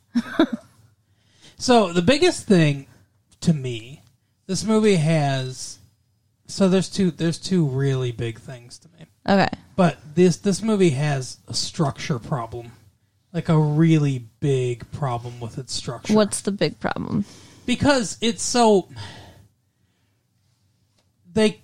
so 1.57 1.93
the 1.93 2.02
biggest 2.02 2.49
thing 2.49 2.88
to 3.43 3.52
me, 3.52 4.02
this 4.49 4.64
movie 4.64 4.97
has. 4.97 5.79
So 6.52 6.68
there's 6.68 6.88
two. 6.88 7.11
There's 7.11 7.38
two 7.38 7.66
really 7.66 8.12
big 8.12 8.38
things 8.38 8.78
to 8.80 8.88
me. 8.99 9.06
Okay. 9.28 9.49
But 9.76 9.99
this 10.14 10.37
this 10.37 10.62
movie 10.62 10.90
has 10.90 11.38
a 11.49 11.54
structure 11.54 12.18
problem, 12.18 12.73
like 13.32 13.49
a 13.49 13.59
really 13.59 14.26
big 14.40 14.90
problem 14.92 15.40
with 15.40 15.59
its 15.59 15.73
structure. 15.73 16.14
What's 16.14 16.42
the 16.42 16.52
big 16.52 16.78
problem? 16.78 17.25
because 17.66 18.18
it's 18.21 18.42
so 18.42 18.88
they 21.32 21.61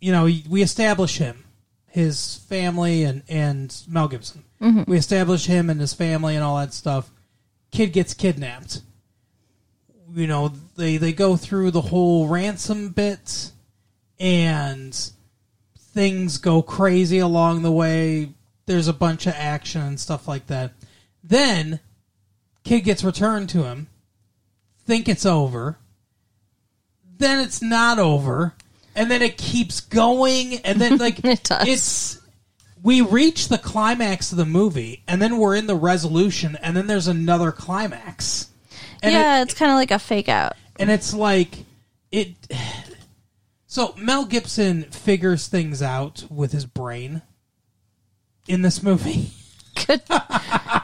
you 0.00 0.12
know 0.12 0.24
we 0.24 0.62
establish 0.62 1.18
him 1.18 1.44
his 1.86 2.36
family 2.48 3.04
and 3.04 3.22
and 3.28 3.82
mel 3.88 4.08
gibson 4.08 4.44
mm-hmm. 4.60 4.90
we 4.90 4.96
establish 4.96 5.46
him 5.46 5.70
and 5.70 5.80
his 5.80 5.94
family 5.94 6.34
and 6.34 6.44
all 6.44 6.56
that 6.56 6.72
stuff 6.72 7.10
kid 7.70 7.92
gets 7.92 8.14
kidnapped 8.14 8.82
you 10.12 10.26
know 10.26 10.52
they 10.76 10.96
they 10.96 11.12
go 11.12 11.36
through 11.36 11.70
the 11.70 11.80
whole 11.80 12.28
ransom 12.28 12.88
bit 12.90 13.52
and 14.20 15.10
things 15.78 16.38
go 16.38 16.62
crazy 16.62 17.18
along 17.18 17.62
the 17.62 17.72
way 17.72 18.30
there's 18.66 18.88
a 18.88 18.92
bunch 18.92 19.26
of 19.26 19.34
action 19.36 19.80
and 19.82 20.00
stuff 20.00 20.26
like 20.28 20.46
that 20.48 20.72
then 21.22 21.80
kid 22.64 22.80
gets 22.80 23.04
returned 23.04 23.48
to 23.48 23.62
him 23.64 23.86
think 24.86 25.08
it's 25.08 25.26
over. 25.26 25.78
Then 27.16 27.40
it's 27.40 27.62
not 27.62 27.98
over. 27.98 28.54
And 28.96 29.10
then 29.10 29.22
it 29.22 29.36
keeps 29.36 29.80
going. 29.80 30.56
And 30.58 30.80
then, 30.80 30.98
like, 30.98 31.18
It 31.24 31.42
does. 31.44 31.66
it's. 31.66 32.20
We 32.82 33.00
reach 33.00 33.48
the 33.48 33.56
climax 33.56 34.30
of 34.30 34.36
the 34.36 34.44
movie, 34.44 35.02
and 35.08 35.22
then 35.22 35.38
we're 35.38 35.56
in 35.56 35.66
the 35.66 35.74
resolution, 35.74 36.58
and 36.60 36.76
then 36.76 36.86
there's 36.86 37.08
another 37.08 37.50
climax. 37.50 38.50
And 39.02 39.12
yeah, 39.12 39.38
It, 39.38 39.44
it's 39.44 39.54
kind 39.54 39.70
of 39.70 39.76
like 39.76 39.90
a 39.90 39.98
fake 39.98 40.28
out. 40.28 40.52
and 40.78 40.90
it's 40.90 41.14
like. 41.14 41.64
It. 42.12 42.34
So 43.74 43.92
Mel 43.98 44.24
Gibson 44.24 44.84
figures 44.84 45.48
things 45.48 45.82
out 45.82 46.26
with 46.30 46.52
his 46.52 46.64
brain 46.64 47.22
in 48.46 48.62
this 48.62 48.84
movie. 48.84 49.32
Good, 49.86 50.00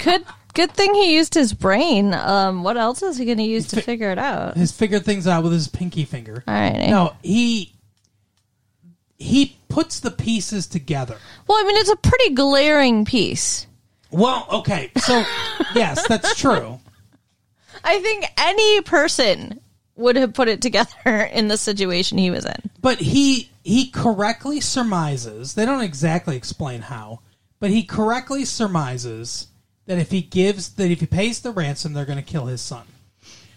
good, 0.00 0.24
good 0.52 0.72
thing 0.72 0.94
he 0.94 1.14
used 1.14 1.34
his 1.34 1.54
brain. 1.54 2.12
Um, 2.12 2.64
what 2.64 2.76
else 2.76 3.04
is 3.04 3.16
he 3.16 3.24
going 3.24 3.38
to 3.38 3.44
use 3.44 3.68
to 3.68 3.80
figure 3.80 4.10
it 4.10 4.18
out? 4.18 4.56
He's 4.56 4.72
figured 4.72 5.04
things 5.04 5.28
out 5.28 5.44
with 5.44 5.52
his 5.52 5.68
pinky 5.68 6.04
finger. 6.04 6.42
All 6.48 6.52
right. 6.52 6.90
No, 6.90 7.14
he 7.22 7.72
he 9.16 9.56
puts 9.68 10.00
the 10.00 10.10
pieces 10.10 10.66
together. 10.66 11.16
Well, 11.46 11.58
I 11.58 11.62
mean, 11.62 11.76
it's 11.76 11.90
a 11.90 11.96
pretty 11.96 12.34
glaring 12.34 13.04
piece. 13.04 13.68
Well, 14.10 14.48
okay, 14.50 14.90
so 14.96 15.24
yes, 15.76 16.06
that's 16.08 16.34
true. 16.34 16.80
I 17.84 18.00
think 18.00 18.26
any 18.36 18.80
person 18.80 19.60
would 19.96 20.16
have 20.16 20.34
put 20.34 20.48
it 20.48 20.62
together 20.62 20.90
in 21.32 21.48
the 21.48 21.56
situation 21.56 22.18
he 22.18 22.30
was 22.30 22.44
in. 22.44 22.70
But 22.80 22.98
he 22.98 23.50
he 23.62 23.90
correctly 23.90 24.60
surmises. 24.60 25.54
They 25.54 25.66
don't 25.66 25.82
exactly 25.82 26.36
explain 26.36 26.82
how, 26.82 27.20
but 27.58 27.70
he 27.70 27.82
correctly 27.82 28.44
surmises 28.44 29.48
that 29.86 29.98
if 29.98 30.10
he 30.10 30.22
gives 30.22 30.70
that 30.74 30.90
if 30.90 31.00
he 31.00 31.06
pays 31.06 31.40
the 31.40 31.50
ransom, 31.50 31.92
they're 31.92 32.04
going 32.04 32.16
to 32.16 32.24
kill 32.24 32.46
his 32.46 32.60
son. 32.60 32.86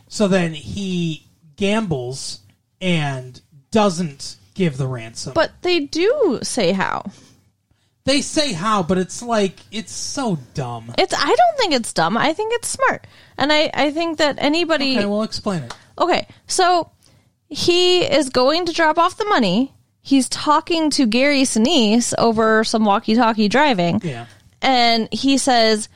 So 0.07 0.27
then 0.27 0.53
he 0.53 1.27
gambles 1.55 2.39
and 2.81 3.39
doesn't 3.71 4.35
give 4.53 4.77
the 4.77 4.87
ransom. 4.87 5.33
But 5.33 5.51
they 5.61 5.79
do 5.79 6.39
say 6.43 6.71
how. 6.71 7.05
they 8.03 8.21
say 8.21 8.53
how, 8.53 8.83
but 8.83 8.97
it's 8.97 9.21
like 9.23 9.59
it's 9.71 9.91
so 9.93 10.37
dumb. 10.53 10.93
It's. 10.97 11.13
I 11.13 11.25
don't 11.25 11.57
think 11.57 11.73
it's 11.73 11.93
dumb. 11.93 12.17
I 12.17 12.33
think 12.33 12.53
it's 12.53 12.67
smart, 12.67 13.07
and 13.37 13.51
I. 13.51 13.71
I 13.73 13.91
think 13.91 14.17
that 14.17 14.35
anybody. 14.39 14.97
Okay, 14.97 15.05
well, 15.05 15.23
explain 15.23 15.63
it. 15.63 15.73
Okay, 15.97 16.27
so 16.47 16.89
he 17.47 18.01
is 18.01 18.29
going 18.29 18.65
to 18.65 18.73
drop 18.73 18.97
off 18.97 19.17
the 19.17 19.25
money. 19.25 19.73
He's 20.01 20.27
talking 20.27 20.89
to 20.91 21.05
Gary 21.05 21.43
Sinise 21.43 22.13
over 22.17 22.63
some 22.63 22.83
walkie-talkie 22.83 23.47
driving, 23.47 24.01
Yeah. 24.03 24.25
and 24.61 25.07
he 25.11 25.37
says, 25.37 25.87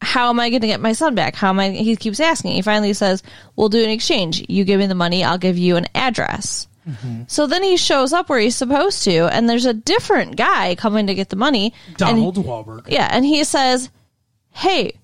"How 0.00 0.30
am 0.30 0.40
I 0.40 0.50
going 0.50 0.62
to 0.62 0.66
get 0.66 0.80
my 0.80 0.92
son 0.92 1.14
back? 1.14 1.36
How 1.36 1.50
am 1.50 1.60
I?" 1.60 1.70
He 1.70 1.94
keeps 1.96 2.18
asking. 2.20 2.52
He 2.52 2.62
finally 2.62 2.92
says, 2.94 3.22
"We'll 3.54 3.68
do 3.68 3.82
an 3.84 3.90
exchange. 3.90 4.44
You 4.48 4.64
give 4.64 4.80
me 4.80 4.86
the 4.86 4.94
money. 4.94 5.22
I'll 5.22 5.38
give 5.38 5.56
you 5.58 5.76
an 5.76 5.86
address." 5.94 6.66
Mm-hmm. 6.88 7.22
So 7.28 7.46
then 7.46 7.62
he 7.62 7.76
shows 7.78 8.12
up 8.12 8.28
where 8.28 8.40
he's 8.40 8.56
supposed 8.56 9.04
to, 9.04 9.26
and 9.34 9.48
there's 9.48 9.64
a 9.66 9.72
different 9.72 10.36
guy 10.36 10.74
coming 10.74 11.06
to 11.06 11.14
get 11.14 11.28
the 11.30 11.36
money. 11.36 11.72
and- 11.88 11.96
Donald 11.96 12.36
Wahlberg. 12.36 12.88
yeah, 12.88 13.08
and 13.10 13.24
he 13.24 13.44
says, 13.44 13.88
"Hey, 14.50 14.94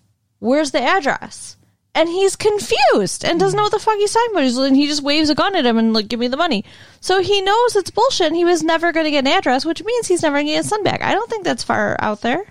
where's 0.41 0.73
the 0.73 0.83
address?" 0.83 1.57
And 1.95 2.09
he's 2.09 2.37
confused 2.37 3.25
and 3.25 3.41
doesn't 3.41 3.57
know 3.57 3.65
what 3.65 3.73
the 3.73 3.81
fuck 3.81 3.97
he's 3.97 4.13
talking 4.13 4.31
about. 4.31 4.45
He's- 4.45 4.57
And 4.57 4.77
he 4.77 4.87
just 4.87 5.03
waves 5.03 5.29
a 5.29 5.35
gun 5.35 5.57
at 5.57 5.67
him 5.67 5.77
and 5.77 5.93
like, 5.93 6.07
"Give 6.09 6.21
me 6.21 6.29
the 6.29 6.37
money." 6.37 6.65
So 7.01 7.21
he 7.21 7.41
knows 7.41 7.75
it's 7.75 7.91
bullshit. 7.91 8.29
and 8.29 8.37
He 8.37 8.45
was 8.45 8.63
never 8.63 8.93
going 8.93 9.05
to 9.05 9.11
get 9.11 9.27
an 9.27 9.33
address, 9.33 9.65
which 9.65 9.83
means 9.83 10.07
he's 10.07 10.23
never 10.23 10.37
going 10.37 10.47
to 10.47 10.53
get 10.53 10.59
his 10.59 10.69
son 10.69 10.85
back. 10.85 11.03
I 11.03 11.13
don't 11.13 11.29
think 11.29 11.45
that's 11.45 11.65
far 11.65 11.97
out 11.99 12.21
there. 12.21 12.45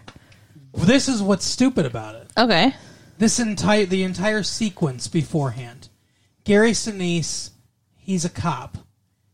This 0.74 1.08
is 1.08 1.22
what's 1.22 1.46
stupid 1.46 1.86
about 1.86 2.15
it. 2.15 2.27
Okay, 2.38 2.75
This 3.17 3.39
entire 3.39 3.86
the 3.86 4.03
entire 4.03 4.43
sequence 4.43 5.08
beforehand. 5.08 5.89
Gary 6.43 6.72
Sinise, 6.72 7.51
he's 7.98 8.25
a 8.25 8.29
cop. 8.29 8.77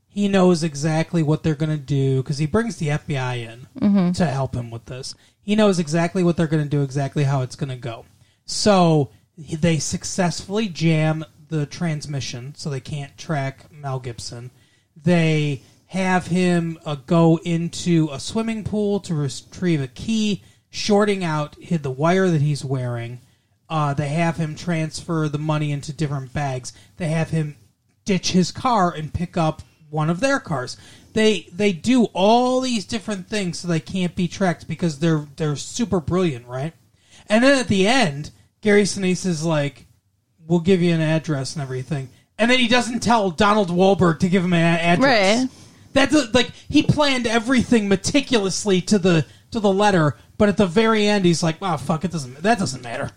He 0.07 0.27
knows 0.27 0.63
exactly 0.63 1.21
what 1.23 1.43
they're 1.43 1.55
going 1.55 1.71
to 1.71 1.77
do 1.77 2.23
because 2.23 2.37
he 2.37 2.45
brings 2.45 2.77
the 2.77 2.87
FBI 2.87 3.35
in 3.51 3.67
mm-hmm. 3.79 4.11
to 4.13 4.25
help 4.25 4.55
him 4.55 4.71
with 4.71 4.85
this. 4.85 5.13
He 5.41 5.55
knows 5.55 5.77
exactly 5.77 6.23
what 6.23 6.37
they're 6.37 6.47
going 6.47 6.63
to 6.63 6.69
do, 6.69 6.83
exactly 6.83 7.25
how 7.25 7.41
it's 7.41 7.55
going 7.57 7.69
to 7.69 7.75
go. 7.75 8.05
So 8.45 9.09
they 9.37 9.79
successfully 9.79 10.67
jam 10.67 11.25
the 11.49 11.65
transmission 11.65 12.55
so 12.55 12.69
they 12.69 12.79
can't 12.79 13.17
track 13.17 13.71
Mel 13.71 13.99
Gibson. 13.99 14.51
They 14.95 15.61
have 15.87 16.27
him 16.27 16.79
uh, 16.85 16.95
go 16.95 17.39
into 17.43 18.09
a 18.11 18.19
swimming 18.19 18.63
pool 18.63 18.99
to 19.01 19.13
retrieve 19.13 19.81
a 19.81 19.87
key, 19.87 20.43
shorting 20.69 21.23
out 21.23 21.55
hid 21.55 21.83
the 21.83 21.91
wire 21.91 22.29
that 22.29 22.41
he's 22.41 22.65
wearing. 22.65 23.21
Uh, 23.69 23.93
they 23.93 24.09
have 24.09 24.37
him 24.37 24.55
transfer 24.55 25.27
the 25.27 25.37
money 25.37 25.71
into 25.71 25.93
different 25.93 26.33
bags. 26.33 26.73
They 26.97 27.07
have 27.07 27.29
him 27.29 27.55
ditch 28.05 28.31
his 28.31 28.51
car 28.51 28.93
and 28.93 29.13
pick 29.13 29.37
up 29.37 29.61
one 29.89 30.09
of 30.09 30.19
their 30.19 30.39
cars. 30.39 30.77
They 31.13 31.47
they 31.51 31.71
do 31.71 32.05
all 32.13 32.61
these 32.61 32.85
different 32.85 33.27
things 33.27 33.59
so 33.59 33.67
they 33.67 33.79
can't 33.79 34.15
be 34.15 34.27
tracked 34.27 34.67
because 34.67 34.99
they're 34.99 35.27
they're 35.37 35.55
super 35.55 35.99
brilliant, 35.99 36.47
right? 36.47 36.73
And 37.27 37.43
then 37.43 37.57
at 37.57 37.67
the 37.67 37.87
end, 37.87 38.31
Gary 38.65 38.81
Sinise 38.83 39.27
is 39.27 39.45
like, 39.45 39.85
"We'll 40.47 40.59
give 40.59 40.81
you 40.81 40.91
an 40.93 40.99
address 40.99 41.53
and 41.53 41.61
everything," 41.61 42.09
and 42.39 42.49
then 42.49 42.57
he 42.57 42.67
doesn't 42.67 43.01
tell 43.01 43.29
Donald 43.29 43.69
Wahlberg 43.69 44.19
to 44.21 44.27
give 44.27 44.43
him 44.43 44.53
an 44.53 44.79
address. 44.79 45.41
Right. 45.41 45.49
That's 45.93 46.33
like 46.33 46.49
he 46.67 46.81
planned 46.81 47.27
everything 47.27 47.87
meticulously 47.87 48.81
to 48.81 48.97
the 48.97 49.23
to 49.51 49.59
the 49.59 49.71
letter, 49.71 50.17
but 50.39 50.49
at 50.49 50.57
the 50.57 50.65
very 50.65 51.07
end, 51.07 51.25
he's 51.25 51.43
like, 51.43 51.61
"Wow, 51.61 51.77
fuck, 51.77 52.03
it 52.03 52.11
doesn't. 52.11 52.41
That 52.41 52.57
doesn't 52.57 52.83
matter. 52.83 53.11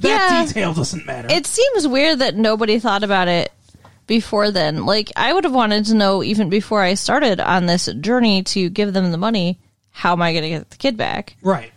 That 0.00 0.08
Yeah. 0.32 0.46
detail 0.46 0.72
doesn't 0.72 1.04
matter." 1.04 1.28
It 1.30 1.46
seems 1.46 1.86
weird 1.86 2.20
that 2.20 2.34
nobody 2.36 2.78
thought 2.78 3.04
about 3.04 3.28
it 3.28 3.52
before 4.06 4.50
then. 4.50 4.86
Like 4.86 5.12
I 5.16 5.34
would 5.34 5.44
have 5.44 5.52
wanted 5.52 5.84
to 5.86 5.94
know 5.94 6.22
even 6.24 6.48
before 6.48 6.80
I 6.82 6.94
started 6.94 7.40
on 7.40 7.66
this 7.66 7.90
journey 8.00 8.42
to 8.44 8.70
give 8.70 8.94
them 8.94 9.12
the 9.12 9.18
money. 9.18 9.60
How 9.90 10.12
am 10.12 10.22
I 10.22 10.32
going 10.32 10.42
to 10.44 10.48
get 10.48 10.70
the 10.70 10.76
kid 10.78 10.96
back? 10.96 11.36
right. 11.42 11.70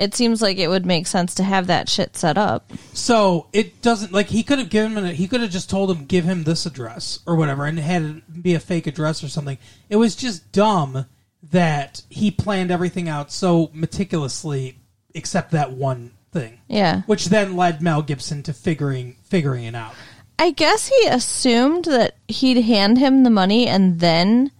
It 0.00 0.14
seems 0.14 0.40
like 0.40 0.56
it 0.56 0.68
would 0.68 0.86
make 0.86 1.06
sense 1.06 1.34
to 1.34 1.42
have 1.42 1.66
that 1.66 1.86
shit 1.86 2.16
set 2.16 2.38
up. 2.38 2.72
So 2.94 3.48
it 3.52 3.82
doesn't 3.82 4.12
like 4.12 4.28
he 4.28 4.42
could 4.42 4.58
have 4.58 4.70
given 4.70 4.96
him. 4.96 5.04
A, 5.04 5.12
he 5.12 5.28
could 5.28 5.42
have 5.42 5.50
just 5.50 5.68
told 5.68 5.90
him 5.90 6.06
give 6.06 6.24
him 6.24 6.44
this 6.44 6.64
address 6.64 7.18
or 7.26 7.36
whatever, 7.36 7.66
and 7.66 7.78
it 7.78 7.82
had 7.82 8.02
it 8.02 8.42
be 8.42 8.54
a 8.54 8.60
fake 8.60 8.86
address 8.86 9.22
or 9.22 9.28
something. 9.28 9.58
It 9.90 9.96
was 9.96 10.16
just 10.16 10.52
dumb 10.52 11.04
that 11.50 12.02
he 12.08 12.30
planned 12.30 12.70
everything 12.70 13.10
out 13.10 13.30
so 13.30 13.70
meticulously, 13.74 14.78
except 15.14 15.50
that 15.50 15.72
one 15.72 16.12
thing. 16.32 16.60
Yeah. 16.66 17.02
which 17.02 17.26
then 17.26 17.54
led 17.54 17.82
Mel 17.82 18.00
Gibson 18.00 18.42
to 18.44 18.54
figuring 18.54 19.16
figuring 19.22 19.64
it 19.64 19.74
out. 19.74 19.92
I 20.38 20.52
guess 20.52 20.86
he 20.88 21.08
assumed 21.08 21.84
that 21.84 22.14
he'd 22.26 22.62
hand 22.62 22.96
him 22.96 23.22
the 23.22 23.28
money 23.28 23.66
and 23.66 24.00
then 24.00 24.50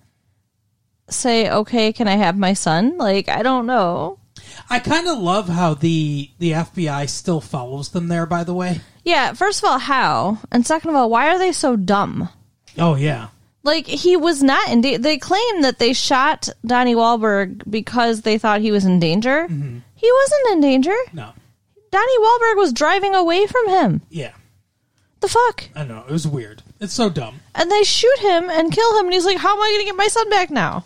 say, 1.09 1.49
"Okay, 1.49 1.95
can 1.95 2.09
I 2.09 2.17
have 2.17 2.37
my 2.37 2.53
son?" 2.53 2.99
Like, 2.99 3.31
I 3.31 3.43
don't 3.43 3.65
know. 3.65 4.19
I 4.69 4.79
kind 4.79 5.07
of 5.09 5.19
love 5.19 5.49
how 5.49 5.75
the 5.75 6.31
the 6.39 6.53
FBI 6.53 7.09
still 7.09 7.41
follows 7.41 7.91
them 7.91 8.09
there. 8.09 8.27
By 8.27 8.45
the 8.45 8.55
way, 8.55 8.81
Yeah, 9.05 9.33
first 9.33 9.63
of 9.63 9.69
all, 9.69 9.79
how? 9.79 10.39
And 10.53 10.67
second 10.67 10.91
of 10.91 10.97
all, 10.97 11.11
why 11.11 11.29
are 11.29 11.39
they 11.39 11.53
so 11.53 11.77
dumb? 11.77 12.29
oh 12.79 12.95
yeah, 12.95 13.29
Like 13.63 13.87
he 13.87 14.17
was 14.17 14.43
not 14.43 14.69
in. 14.69 14.81
Da- 14.81 14.97
they 14.99 15.19
claim 15.19 15.63
that 15.63 15.79
they 15.79 15.93
shot 15.93 16.49
Donnie 16.65 16.95
Wahlberg 16.95 17.63
because 17.71 18.23
they 18.23 18.39
thought 18.39 18.61
he 18.61 18.71
was 18.73 18.85
in 18.85 19.01
danger. 19.01 19.47
Mm-hmm. 19.49 19.79
He 19.97 20.11
wasn't 20.13 20.53
in 20.53 20.61
danger. 20.61 20.97
no, 21.13 21.33
Donnie 21.91 22.19
Wahlberg 22.21 22.57
was 22.57 22.73
driving 22.73 23.15
away 23.15 23.47
from 23.47 23.69
him. 23.69 24.01
yeah, 24.09 24.33
The 25.21 25.29
fuck? 25.29 25.65
I 25.75 25.85
know 25.85 26.05
it 26.09 26.13
was 26.13 26.27
weird. 26.29 26.63
It's 26.81 26.95
so 26.95 27.11
dumb. 27.11 27.41
And 27.55 27.71
they 27.71 27.83
shoot 27.85 28.19
him 28.21 28.49
and 28.49 28.73
kill 28.73 28.99
him, 28.99 29.07
and 29.07 29.13
he's 29.15 29.27
like, 29.27 29.37
"How 29.39 29.53
am 29.55 29.61
I 29.61 29.69
going 29.69 29.81
to 29.81 29.85
get 29.87 29.97
my 29.97 30.07
son 30.09 30.31
back 30.31 30.51
now?" 30.51 30.85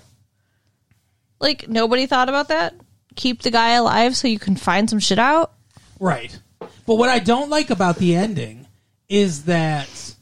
Like 1.41 1.69
nobody 1.69 2.07
thought 2.07 2.29
about 2.29 2.49
that. 2.49 2.75
Keep 3.15 3.43
the 3.43 3.51
guy 3.51 3.71
alive 3.75 4.17
so 4.17 4.29
you 4.29 4.39
can 4.39 4.57
find 4.57 4.89
some 4.89 4.99
shit 4.99 5.19
out. 5.19 5.53
Right. 6.01 6.39
But 6.87 6.97
what 6.97 7.09
I 7.09 7.19
don't 7.19 7.51
like 7.51 7.71
about 7.71 7.97
the 7.97 8.15
ending 8.15 8.67
is 9.09 9.45
that 9.45 10.15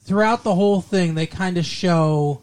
throughout 0.00 0.44
the 0.44 0.54
whole 0.54 0.80
thing, 0.80 1.14
they 1.14 1.26
kind 1.26 1.58
of 1.58 1.66
show 1.66 2.42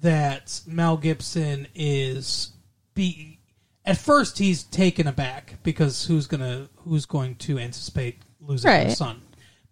that 0.00 0.60
Mel 0.66 0.96
Gibson 0.96 1.66
is 1.74 2.52
be. 2.94 3.38
At 3.84 3.96
first, 3.96 4.38
he's 4.38 4.64
taken 4.64 5.06
aback 5.06 5.54
because 5.62 6.04
who's 6.04 6.26
gonna 6.26 6.68
who's 6.76 7.06
going 7.06 7.36
to 7.36 7.58
anticipate 7.58 8.18
losing 8.40 8.70
Right. 8.70 8.92
son? 8.92 9.22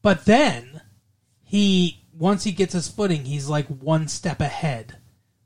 But 0.00 0.25
then 0.25 0.80
he 1.42 2.02
once 2.12 2.45
he 2.45 2.52
gets 2.52 2.73
his 2.73 2.88
footing, 2.88 3.26
he's 3.26 3.49
like 3.49 3.66
one 3.66 4.09
step 4.09 4.40
ahead 4.40 4.97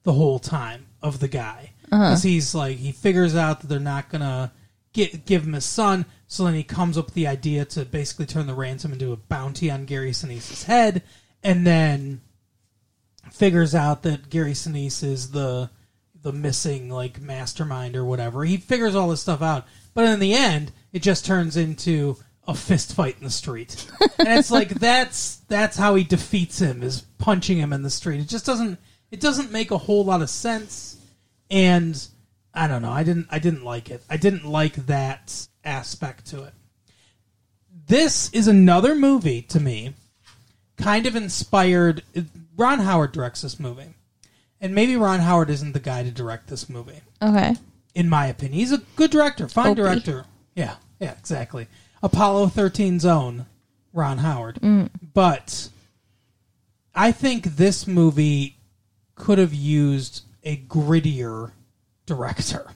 the 0.04 0.12
whole 0.12 0.38
time 0.38 0.86
of 1.02 1.18
the 1.18 1.28
guy 1.28 1.72
Uh-huh. 1.92 2.10
because 2.10 2.22
he's 2.22 2.54
like 2.54 2.76
he 2.76 2.92
figures 2.92 3.34
out 3.34 3.60
that 3.60 3.66
they're 3.66 3.80
not 3.80 4.10
gonna 4.10 4.52
get, 4.92 5.26
give 5.26 5.44
him 5.44 5.54
his 5.54 5.64
son. 5.64 6.06
So 6.26 6.44
then 6.44 6.54
he 6.54 6.62
comes 6.62 6.96
up 6.96 7.06
with 7.06 7.14
the 7.14 7.26
idea 7.26 7.64
to 7.66 7.84
basically 7.84 8.26
turn 8.26 8.46
the 8.46 8.54
ransom 8.54 8.92
into 8.92 9.12
a 9.12 9.16
bounty 9.16 9.70
on 9.70 9.84
Gary 9.84 10.12
Sinise's 10.12 10.64
head, 10.64 11.02
and 11.42 11.66
then 11.66 12.20
figures 13.32 13.74
out 13.74 14.02
that 14.02 14.30
Gary 14.30 14.52
Sinise 14.52 15.02
is 15.02 15.30
the 15.30 15.70
the 16.22 16.32
missing 16.32 16.90
like 16.90 17.20
mastermind 17.20 17.96
or 17.96 18.04
whatever. 18.04 18.44
He 18.44 18.58
figures 18.58 18.94
all 18.94 19.08
this 19.08 19.22
stuff 19.22 19.42
out, 19.42 19.66
but 19.94 20.04
in 20.04 20.20
the 20.20 20.34
end, 20.34 20.72
it 20.92 21.02
just 21.02 21.24
turns 21.24 21.56
into 21.56 22.16
a 22.46 22.54
fist 22.54 22.94
fight 22.94 23.16
in 23.18 23.24
the 23.24 23.30
street, 23.30 23.86
and 24.18 24.28
it's 24.28 24.50
like 24.50 24.68
that's 24.68 25.36
that's 25.48 25.76
how 25.76 25.94
he 25.94 26.04
defeats 26.04 26.60
him 26.60 26.82
is 26.82 27.02
punching 27.18 27.58
him 27.58 27.72
in 27.72 27.82
the 27.82 27.90
street. 27.90 28.20
It 28.20 28.28
just 28.28 28.46
doesn't 28.46 28.78
it 29.10 29.20
doesn't 29.20 29.50
make 29.50 29.70
a 29.70 29.78
whole 29.78 30.04
lot 30.04 30.22
of 30.22 30.30
sense, 30.30 30.89
and 31.50 32.06
I 32.54 32.66
don't 32.66 32.82
know. 32.82 32.90
I 32.92 33.02
didn't 33.02 33.26
I 33.30 33.38
didn't 33.38 33.64
like 33.64 33.90
it. 33.90 34.02
I 34.08 34.16
didn't 34.16 34.44
like 34.44 34.74
that 34.86 35.46
aspect 35.64 36.26
to 36.26 36.44
it. 36.44 36.52
This 37.86 38.30
is 38.32 38.46
another 38.48 38.94
movie 38.94 39.42
to 39.42 39.60
me, 39.60 39.94
kind 40.76 41.06
of 41.06 41.16
inspired. 41.16 42.02
Ron 42.56 42.78
Howard 42.80 43.12
directs 43.12 43.42
this 43.42 43.58
movie, 43.58 43.94
and 44.60 44.74
maybe 44.74 44.96
Ron 44.96 45.20
Howard 45.20 45.50
isn't 45.50 45.72
the 45.72 45.80
guy 45.80 46.02
to 46.02 46.10
direct 46.10 46.48
this 46.48 46.68
movie 46.68 47.00
Okay. 47.22 47.56
in 47.94 48.08
my 48.08 48.26
opinion. 48.26 48.58
He's 48.58 48.72
a 48.72 48.78
good 48.96 49.10
director, 49.10 49.48
fine 49.48 49.68
Opie. 49.68 49.82
director. 49.82 50.24
Yeah, 50.54 50.76
yeah, 51.00 51.12
exactly. 51.12 51.66
Apollo 52.02 52.46
13's 52.48 53.04
own 53.04 53.46
Ron 53.92 54.18
Howard. 54.18 54.56
Mm. 54.56 54.90
But 55.14 55.68
I 56.94 57.12
think 57.12 57.44
this 57.56 57.86
movie 57.86 58.56
could 59.14 59.38
have 59.38 59.54
used 59.54 60.22
a 60.44 60.56
grittier 60.56 61.52
director. 62.06 62.66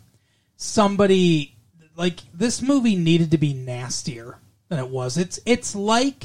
Somebody 0.56 1.56
like 1.96 2.20
this 2.32 2.62
movie 2.62 2.96
needed 2.96 3.30
to 3.30 3.38
be 3.38 3.54
nastier 3.54 4.38
than 4.68 4.78
it 4.78 4.88
was. 4.88 5.16
It's 5.16 5.38
it's 5.46 5.74
like 5.74 6.24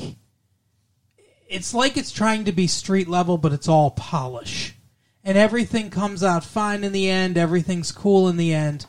it's 1.48 1.74
like 1.74 1.98
it's 1.98 2.12
trying 2.12 2.46
to 2.46 2.52
be 2.52 2.68
street 2.68 3.08
level, 3.08 3.38
but 3.38 3.54
it's 3.54 3.68
all 3.68 3.92
polish. 3.92 4.76
And 5.24 5.38
everything 5.38 5.90
comes 5.90 6.24
out 6.24 6.44
fine 6.46 6.84
in 6.84 6.92
the 6.92 7.10
end. 7.10 7.38
Everything's 7.38 7.92
cool 7.92 8.30
in 8.30 8.38
the 8.38 8.54
end. 8.54 8.86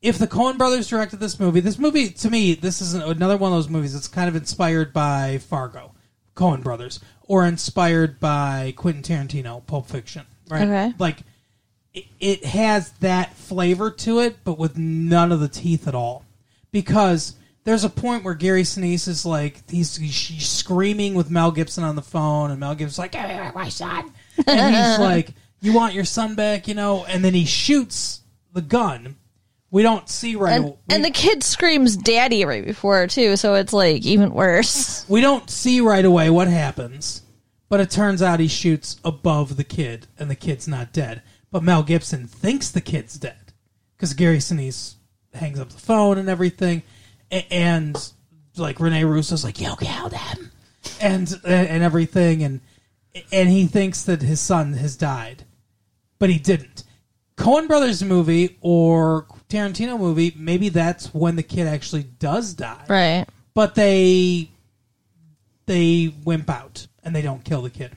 If 0.00 0.16
the 0.16 0.28
Coen 0.28 0.56
brothers 0.56 0.88
directed 0.88 1.18
this 1.18 1.40
movie, 1.40 1.60
this 1.60 1.78
movie, 1.78 2.10
to 2.10 2.30
me, 2.30 2.54
this 2.54 2.80
is 2.80 2.94
an- 2.94 3.02
another 3.02 3.36
one 3.36 3.52
of 3.52 3.58
those 3.58 3.68
movies 3.68 3.92
that's 3.92 4.08
kind 4.08 4.28
of 4.28 4.36
inspired 4.36 4.92
by 4.92 5.38
Fargo, 5.38 5.92
Coen 6.36 6.62
brothers, 6.62 7.00
or 7.22 7.44
inspired 7.44 8.20
by 8.20 8.72
Quentin 8.76 9.02
Tarantino, 9.02 9.66
Pulp 9.66 9.88
Fiction, 9.88 10.24
right? 10.48 10.62
Okay. 10.62 10.94
Like, 10.98 11.18
it, 12.20 12.44
has 12.44 12.90
that 13.00 13.34
flavor 13.34 13.90
to 13.90 14.20
it, 14.20 14.44
but 14.44 14.58
with 14.58 14.76
none 14.76 15.32
of 15.32 15.40
the 15.40 15.48
teeth 15.48 15.88
at 15.88 15.94
all. 15.94 16.24
Because 16.70 17.36
there's 17.64 17.84
a 17.84 17.90
point 17.90 18.24
where 18.24 18.34
Gary 18.34 18.62
Sinise 18.62 19.08
is 19.08 19.24
like, 19.24 19.68
he's, 19.70 19.96
he's 19.96 20.48
screaming 20.48 21.14
with 21.14 21.30
Mel 21.30 21.50
Gibson 21.50 21.84
on 21.84 21.96
the 21.96 22.02
phone, 22.02 22.50
and 22.50 22.60
Mel 22.60 22.74
Gibson's 22.74 22.98
like, 22.98 23.14
"Hey, 23.14 23.50
my 23.54 23.68
son. 23.68 24.12
And 24.46 24.74
he's 24.74 24.98
like, 25.04 25.34
You 25.60 25.72
want 25.72 25.94
your 25.94 26.04
son 26.04 26.34
back, 26.34 26.68
you 26.68 26.74
know? 26.74 27.04
And 27.04 27.24
then 27.24 27.34
he 27.34 27.44
shoots 27.44 28.22
the 28.52 28.62
gun. 28.62 29.16
We 29.70 29.82
don't 29.82 30.08
see 30.08 30.34
right 30.34 30.54
And, 30.54 30.64
we, 30.64 30.72
and 30.88 31.04
the 31.04 31.10
kid 31.10 31.42
screams 31.42 31.96
"daddy" 31.96 32.44
right 32.44 32.64
before 32.64 33.06
too, 33.06 33.36
so 33.36 33.54
it's 33.54 33.72
like 33.72 34.04
even 34.06 34.32
worse. 34.32 35.04
we 35.08 35.20
don't 35.20 35.50
see 35.50 35.80
right 35.80 36.04
away 36.04 36.30
what 36.30 36.48
happens, 36.48 37.22
but 37.68 37.80
it 37.80 37.90
turns 37.90 38.22
out 38.22 38.40
he 38.40 38.48
shoots 38.48 38.98
above 39.04 39.56
the 39.56 39.64
kid, 39.64 40.06
and 40.18 40.30
the 40.30 40.34
kid's 40.34 40.66
not 40.66 40.92
dead. 40.92 41.22
But 41.50 41.62
Mel 41.62 41.82
Gibson 41.82 42.26
thinks 42.26 42.70
the 42.70 42.80
kid's 42.80 43.14
dead 43.18 43.52
because 43.96 44.12
Gary 44.14 44.38
Sinise 44.38 44.94
hangs 45.34 45.58
up 45.58 45.70
the 45.70 45.78
phone 45.78 46.18
and 46.18 46.28
everything, 46.28 46.82
A- 47.30 47.46
and 47.52 47.96
like 48.56 48.80
Rene 48.80 49.04
Russo's 49.04 49.44
like, 49.44 49.60
"You 49.60 49.74
killed 49.78 50.12
him," 50.12 50.50
and 51.00 51.40
and 51.44 51.82
everything, 51.82 52.42
and 52.42 52.60
and 53.32 53.48
he 53.48 53.66
thinks 53.66 54.02
that 54.02 54.20
his 54.22 54.40
son 54.40 54.74
has 54.74 54.96
died, 54.96 55.44
but 56.18 56.28
he 56.30 56.38
didn't. 56.38 56.84
Coen 57.36 57.66
Brothers 57.68 58.02
movie 58.02 58.58
or 58.60 59.26
Tarantino 59.48 59.98
movie, 59.98 60.34
maybe 60.36 60.68
that's 60.68 61.14
when 61.14 61.36
the 61.36 61.42
kid 61.42 61.66
actually 61.68 62.02
does 62.02 62.52
die 62.52 62.84
Right. 62.88 63.26
but 63.54 63.74
they 63.76 64.50
they 65.66 66.12
wimp 66.24 66.50
out 66.50 66.86
and 67.04 67.14
they 67.14 67.22
don't 67.22 67.44
kill 67.44 67.62
the 67.62 67.70
kid. 67.70 67.92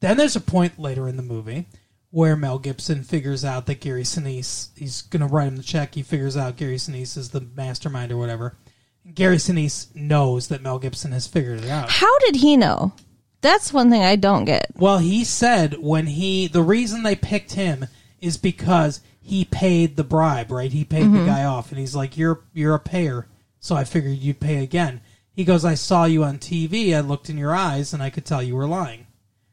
Then 0.00 0.16
there's 0.16 0.36
a 0.36 0.40
point 0.40 0.78
later 0.78 1.08
in 1.08 1.16
the 1.16 1.22
movie 1.22 1.66
where 2.12 2.36
Mel 2.36 2.58
Gibson 2.58 3.02
figures 3.02 3.42
out 3.42 3.64
that 3.66 3.80
Gary 3.80 4.04
Sinise 4.04 4.68
he's 4.76 5.02
gonna 5.02 5.26
write 5.26 5.48
him 5.48 5.56
the 5.56 5.62
check. 5.62 5.94
He 5.94 6.02
figures 6.02 6.36
out 6.36 6.56
Gary 6.56 6.76
Sinise 6.76 7.16
is 7.16 7.30
the 7.30 7.40
mastermind 7.40 8.12
or 8.12 8.18
whatever. 8.18 8.54
Gary 9.14 9.38
Sinise 9.38 9.92
knows 9.96 10.48
that 10.48 10.62
Mel 10.62 10.78
Gibson 10.78 11.10
has 11.12 11.26
figured 11.26 11.64
it 11.64 11.70
out. 11.70 11.90
How 11.90 12.16
did 12.20 12.36
he 12.36 12.56
know? 12.56 12.92
That's 13.40 13.72
one 13.72 13.90
thing 13.90 14.02
I 14.02 14.16
don't 14.16 14.44
get. 14.44 14.70
Well, 14.76 14.98
he 14.98 15.24
said 15.24 15.78
when 15.78 16.06
he 16.06 16.46
the 16.46 16.62
reason 16.62 17.02
they 17.02 17.16
picked 17.16 17.54
him 17.54 17.86
is 18.20 18.36
because 18.36 19.00
he 19.18 19.46
paid 19.46 19.96
the 19.96 20.04
bribe, 20.04 20.52
right? 20.52 20.70
He 20.70 20.84
paid 20.84 21.04
the 21.04 21.18
mm-hmm. 21.18 21.26
guy 21.26 21.44
off, 21.44 21.70
and 21.70 21.78
he's 21.78 21.96
like, 21.96 22.18
"You're 22.18 22.42
you're 22.52 22.74
a 22.74 22.80
payer, 22.80 23.26
so 23.58 23.74
I 23.74 23.84
figured 23.84 24.18
you'd 24.18 24.38
pay 24.38 24.62
again." 24.62 25.00
He 25.32 25.44
goes, 25.44 25.64
"I 25.64 25.74
saw 25.74 26.04
you 26.04 26.24
on 26.24 26.38
TV. 26.38 26.94
I 26.94 27.00
looked 27.00 27.30
in 27.30 27.38
your 27.38 27.54
eyes, 27.54 27.94
and 27.94 28.02
I 28.02 28.10
could 28.10 28.26
tell 28.26 28.42
you 28.42 28.54
were 28.54 28.66
lying." 28.66 29.06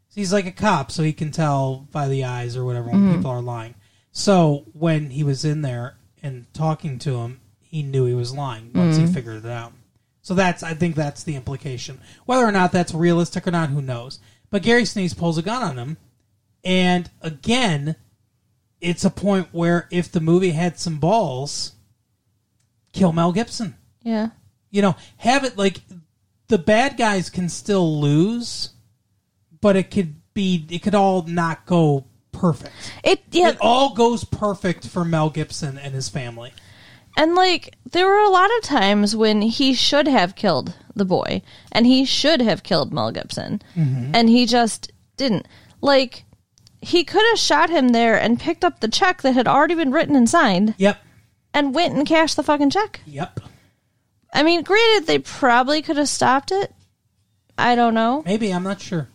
So 0.09 0.21
he's 0.21 0.33
like 0.33 0.47
a 0.47 0.51
cop, 0.51 0.91
so 0.91 1.03
he 1.03 1.13
can 1.13 1.31
tell 1.31 1.87
by 1.91 2.07
the 2.07 2.25
eyes 2.25 2.57
or 2.57 2.65
whatever 2.65 2.89
when 2.89 3.01
mm-hmm. 3.01 3.15
people 3.17 3.31
are 3.31 3.41
lying. 3.41 3.75
So 4.11 4.65
when 4.73 5.11
he 5.11 5.23
was 5.23 5.45
in 5.45 5.61
there 5.61 5.97
and 6.21 6.51
talking 6.53 6.99
to 6.99 7.17
him, 7.17 7.41
he 7.61 7.83
knew 7.83 8.05
he 8.05 8.15
was 8.15 8.35
lying 8.35 8.71
once 8.73 8.97
he 8.97 9.03
mm-hmm. 9.03 9.13
figured 9.13 9.45
it 9.45 9.51
out. 9.51 9.73
So 10.21 10.33
that's 10.33 10.63
I 10.63 10.73
think 10.73 10.95
that's 10.95 11.23
the 11.23 11.35
implication. 11.35 11.99
Whether 12.25 12.45
or 12.45 12.51
not 12.51 12.71
that's 12.71 12.93
realistic 12.93 13.47
or 13.47 13.51
not, 13.51 13.69
who 13.69 13.81
knows? 13.81 14.19
But 14.49 14.63
Gary 14.63 14.85
Sneeze 14.85 15.13
pulls 15.13 15.37
a 15.37 15.43
gun 15.43 15.61
on 15.61 15.77
him, 15.77 15.97
and 16.63 17.09
again, 17.21 17.95
it's 18.81 19.05
a 19.05 19.09
point 19.09 19.49
where 19.51 19.87
if 19.91 20.11
the 20.11 20.19
movie 20.19 20.51
had 20.51 20.79
some 20.79 20.99
balls, 20.99 21.73
kill 22.93 23.13
Mel 23.13 23.31
Gibson. 23.31 23.75
Yeah. 24.01 24.29
You 24.71 24.81
know, 24.81 24.95
have 25.17 25.43
it 25.43 25.57
like 25.57 25.81
the 26.47 26.57
bad 26.57 26.97
guys 26.97 27.29
can 27.29 27.49
still 27.49 27.99
lose, 27.99 28.71
but 29.61 29.75
it 29.75 29.91
could 29.91 30.15
be 30.33 30.65
it 30.69 30.79
could 30.81 30.95
all 30.95 31.23
not 31.23 31.65
go 31.65 32.05
perfect. 32.31 32.73
It 33.03 33.21
yeah, 33.31 33.49
It 33.49 33.57
all 33.61 33.93
goes 33.93 34.23
perfect 34.23 34.87
for 34.87 35.03
Mel 35.03 35.29
Gibson 35.29 35.77
and 35.77 35.93
his 35.93 36.09
family. 36.09 36.53
and 37.17 37.35
like 37.35 37.75
there 37.91 38.07
were 38.07 38.19
a 38.19 38.29
lot 38.29 38.49
of 38.57 38.63
times 38.63 39.15
when 39.15 39.41
he 39.41 39.73
should 39.73 40.07
have 40.07 40.35
killed 40.35 40.75
the 40.95 41.05
boy, 41.05 41.41
and 41.71 41.85
he 41.85 42.05
should 42.05 42.41
have 42.41 42.63
killed 42.63 42.93
Mel 42.93 43.11
Gibson, 43.11 43.61
mm-hmm. 43.75 44.11
and 44.13 44.29
he 44.29 44.45
just 44.45 44.91
didn't. 45.17 45.47
Like 45.81 46.23
he 46.81 47.03
could 47.03 47.25
have 47.31 47.39
shot 47.39 47.69
him 47.69 47.89
there 47.89 48.17
and 48.19 48.39
picked 48.39 48.63
up 48.63 48.79
the 48.79 48.87
check 48.87 49.21
that 49.21 49.33
had 49.33 49.47
already 49.47 49.75
been 49.75 49.91
written 49.91 50.15
and 50.15 50.29
signed, 50.29 50.75
Yep. 50.77 50.97
and 51.53 51.75
went 51.75 51.93
and 51.95 52.07
cashed 52.07 52.35
the 52.37 52.43
fucking 52.43 52.69
check. 52.69 53.01
Yep. 53.05 53.41
I 54.33 54.43
mean, 54.43 54.61
granted, 54.61 55.07
they 55.07 55.19
probably 55.19 55.81
could 55.81 55.97
have 55.97 56.07
stopped 56.07 56.51
it. 56.53 56.73
I 57.57 57.75
don't 57.75 57.93
know, 57.95 58.23
Maybe 58.25 58.53
I'm 58.53 58.63
not 58.63 58.79
sure. 58.79 59.09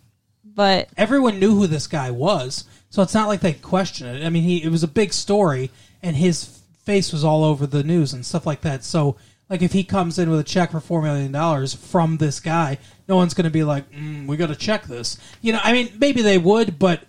But 0.55 0.89
Everyone 0.97 1.39
knew 1.39 1.55
who 1.55 1.67
this 1.67 1.87
guy 1.87 2.11
was, 2.11 2.65
so 2.91 3.03
it's 3.03 3.15
not 3.15 3.29
like 3.29 3.41
they 3.41 3.55
questioned 3.55 4.17
it. 4.17 4.25
I 4.25 4.31
mean, 4.31 4.45
he 4.45 4.63
it 4.63 4.71
was 4.71 4.83
a 4.83 4.89
big 4.89 5.13
story, 5.13 5.71
and 6.03 6.17
his 6.17 6.61
face 6.85 7.13
was 7.13 7.25
all 7.25 7.45
over 7.45 7.67
the 7.67 7.83
news 7.83 8.13
and 8.13 8.25
stuff 8.25 8.47
like 8.47 8.61
that. 8.61 8.85
So, 8.85 9.17
like, 9.49 9.63
if 9.63 9.73
he 9.73 9.85
comes 9.85 10.19
in 10.19 10.31
with 10.31 10.41
a 10.41 10.45
check 10.45 10.71
for 10.71 10.81
four 10.81 11.03
million 11.03 11.33
dollars 11.33 11.75
from 11.75 12.19
this 12.19 12.41
guy, 12.41 12.79
no 13.09 13.17
one's 13.17 13.35
going 13.35 13.45
to 13.45 13.51
be 13.51 13.65
like, 13.65 13.91
mm, 13.91 14.27
"We 14.27 14.37
got 14.37 14.49
to 14.49 14.57
check 14.57 14.85
this." 14.85 15.19
You 15.41 15.53
know, 15.53 15.61
I 15.63 15.73
mean, 15.73 15.93
maybe 15.99 16.23
they 16.23 16.39
would, 16.39 16.79
but 16.79 17.03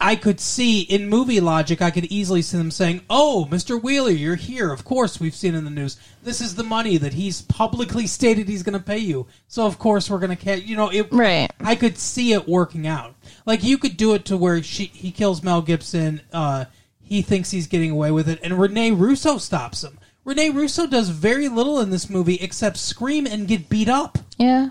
I 0.00 0.14
could 0.14 0.38
see 0.38 0.82
in 0.82 1.08
movie 1.08 1.40
logic, 1.40 1.82
I 1.82 1.90
could 1.90 2.04
easily 2.04 2.42
see 2.42 2.56
them 2.56 2.70
saying, 2.70 3.02
"Oh, 3.10 3.48
Mr. 3.50 3.82
Wheeler, 3.82 4.10
you're 4.10 4.36
here. 4.36 4.72
Of 4.72 4.84
course, 4.84 5.18
we've 5.18 5.34
seen 5.34 5.54
in 5.54 5.64
the 5.64 5.70
news. 5.70 5.96
This 6.22 6.40
is 6.40 6.54
the 6.54 6.62
money 6.62 6.96
that 6.96 7.14
he's 7.14 7.42
publicly 7.42 8.06
stated 8.08 8.48
he's 8.48 8.62
going 8.62 8.78
to 8.78 8.84
pay 8.84 8.98
you. 8.98 9.26
So, 9.48 9.66
of 9.66 9.78
course, 9.78 10.08
we're 10.08 10.20
going 10.20 10.36
to 10.36 10.42
catch." 10.44 10.62
You 10.62 10.76
know, 10.76 10.90
it. 10.90 11.08
Right. 11.10 11.50
I 11.60 11.74
could 11.74 11.98
see 11.98 12.32
it 12.32 12.48
working 12.48 12.86
out. 12.86 13.16
Like 13.46 13.64
you 13.64 13.78
could 13.78 13.96
do 13.96 14.14
it 14.14 14.24
to 14.26 14.36
where 14.36 14.62
she 14.62 14.84
he 14.84 15.10
kills 15.10 15.42
Mel 15.42 15.62
Gibson. 15.62 16.20
Uh, 16.32 16.66
he 17.02 17.20
thinks 17.22 17.50
he's 17.50 17.66
getting 17.66 17.90
away 17.90 18.12
with 18.12 18.28
it, 18.28 18.38
and 18.42 18.58
Rene 18.58 18.92
Russo 18.92 19.38
stops 19.38 19.82
him. 19.82 19.98
Rene 20.24 20.50
Russo 20.50 20.86
does 20.86 21.10
very 21.10 21.48
little 21.48 21.80
in 21.80 21.90
this 21.90 22.08
movie 22.08 22.36
except 22.36 22.78
scream 22.78 23.26
and 23.26 23.46
get 23.46 23.68
beat 23.68 23.90
up 23.90 24.18
yeah, 24.38 24.70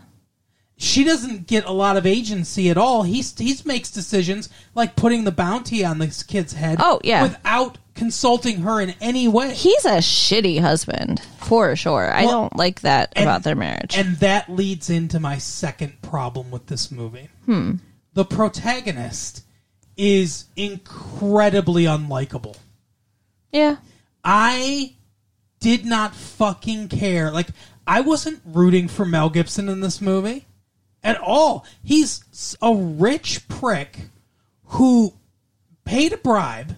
she 0.77 1.03
doesn't 1.03 1.47
get 1.47 1.65
a 1.65 1.71
lot 1.71 1.97
of 1.97 2.05
agency 2.05 2.69
at 2.69 2.77
all. 2.77 3.03
He's 3.03 3.37
he 3.37 3.55
makes 3.65 3.91
decisions 3.91 4.49
like 4.75 4.95
putting 4.95 5.23
the 5.23 5.31
bounty 5.31 5.85
on 5.85 5.99
this 5.99 6.23
kid's 6.23 6.53
head. 6.53 6.77
Oh, 6.79 6.99
yeah. 7.03 7.23
without 7.23 7.77
consulting 7.95 8.61
her 8.61 8.81
in 8.81 8.95
any 8.99 9.27
way. 9.27 9.53
he's 9.53 9.85
a 9.85 9.97
shitty 9.97 10.59
husband 10.59 11.21
for 11.39 11.75
sure. 11.75 12.11
I 12.11 12.23
don't 12.23 12.55
like 12.55 12.81
that 12.81 13.13
and- 13.15 13.23
about 13.23 13.43
their 13.43 13.55
marriage. 13.55 13.95
And 13.95 14.17
that 14.17 14.49
leads 14.49 14.89
into 14.89 15.19
my 15.19 15.37
second 15.37 16.01
problem 16.01 16.49
with 16.51 16.65
this 16.67 16.91
movie. 16.91 17.29
Hmm. 17.45 17.75
The 18.13 18.25
protagonist 18.25 19.43
is 19.95 20.45
incredibly 20.55 21.83
unlikable. 21.83 22.57
yeah, 23.51 23.77
I 24.23 24.95
did 25.59 25.85
not 25.85 26.15
fucking 26.15 26.89
care. 26.89 27.31
Like 27.31 27.47
I 27.85 28.01
wasn't 28.01 28.41
rooting 28.43 28.87
for 28.87 29.05
Mel 29.05 29.29
Gibson 29.29 29.69
in 29.69 29.81
this 29.81 30.01
movie 30.01 30.45
at 31.03 31.17
all. 31.19 31.65
He's 31.83 32.55
a 32.61 32.73
rich 32.73 33.47
prick 33.47 33.97
who 34.65 35.13
paid 35.85 36.13
a 36.13 36.17
bribe 36.17 36.75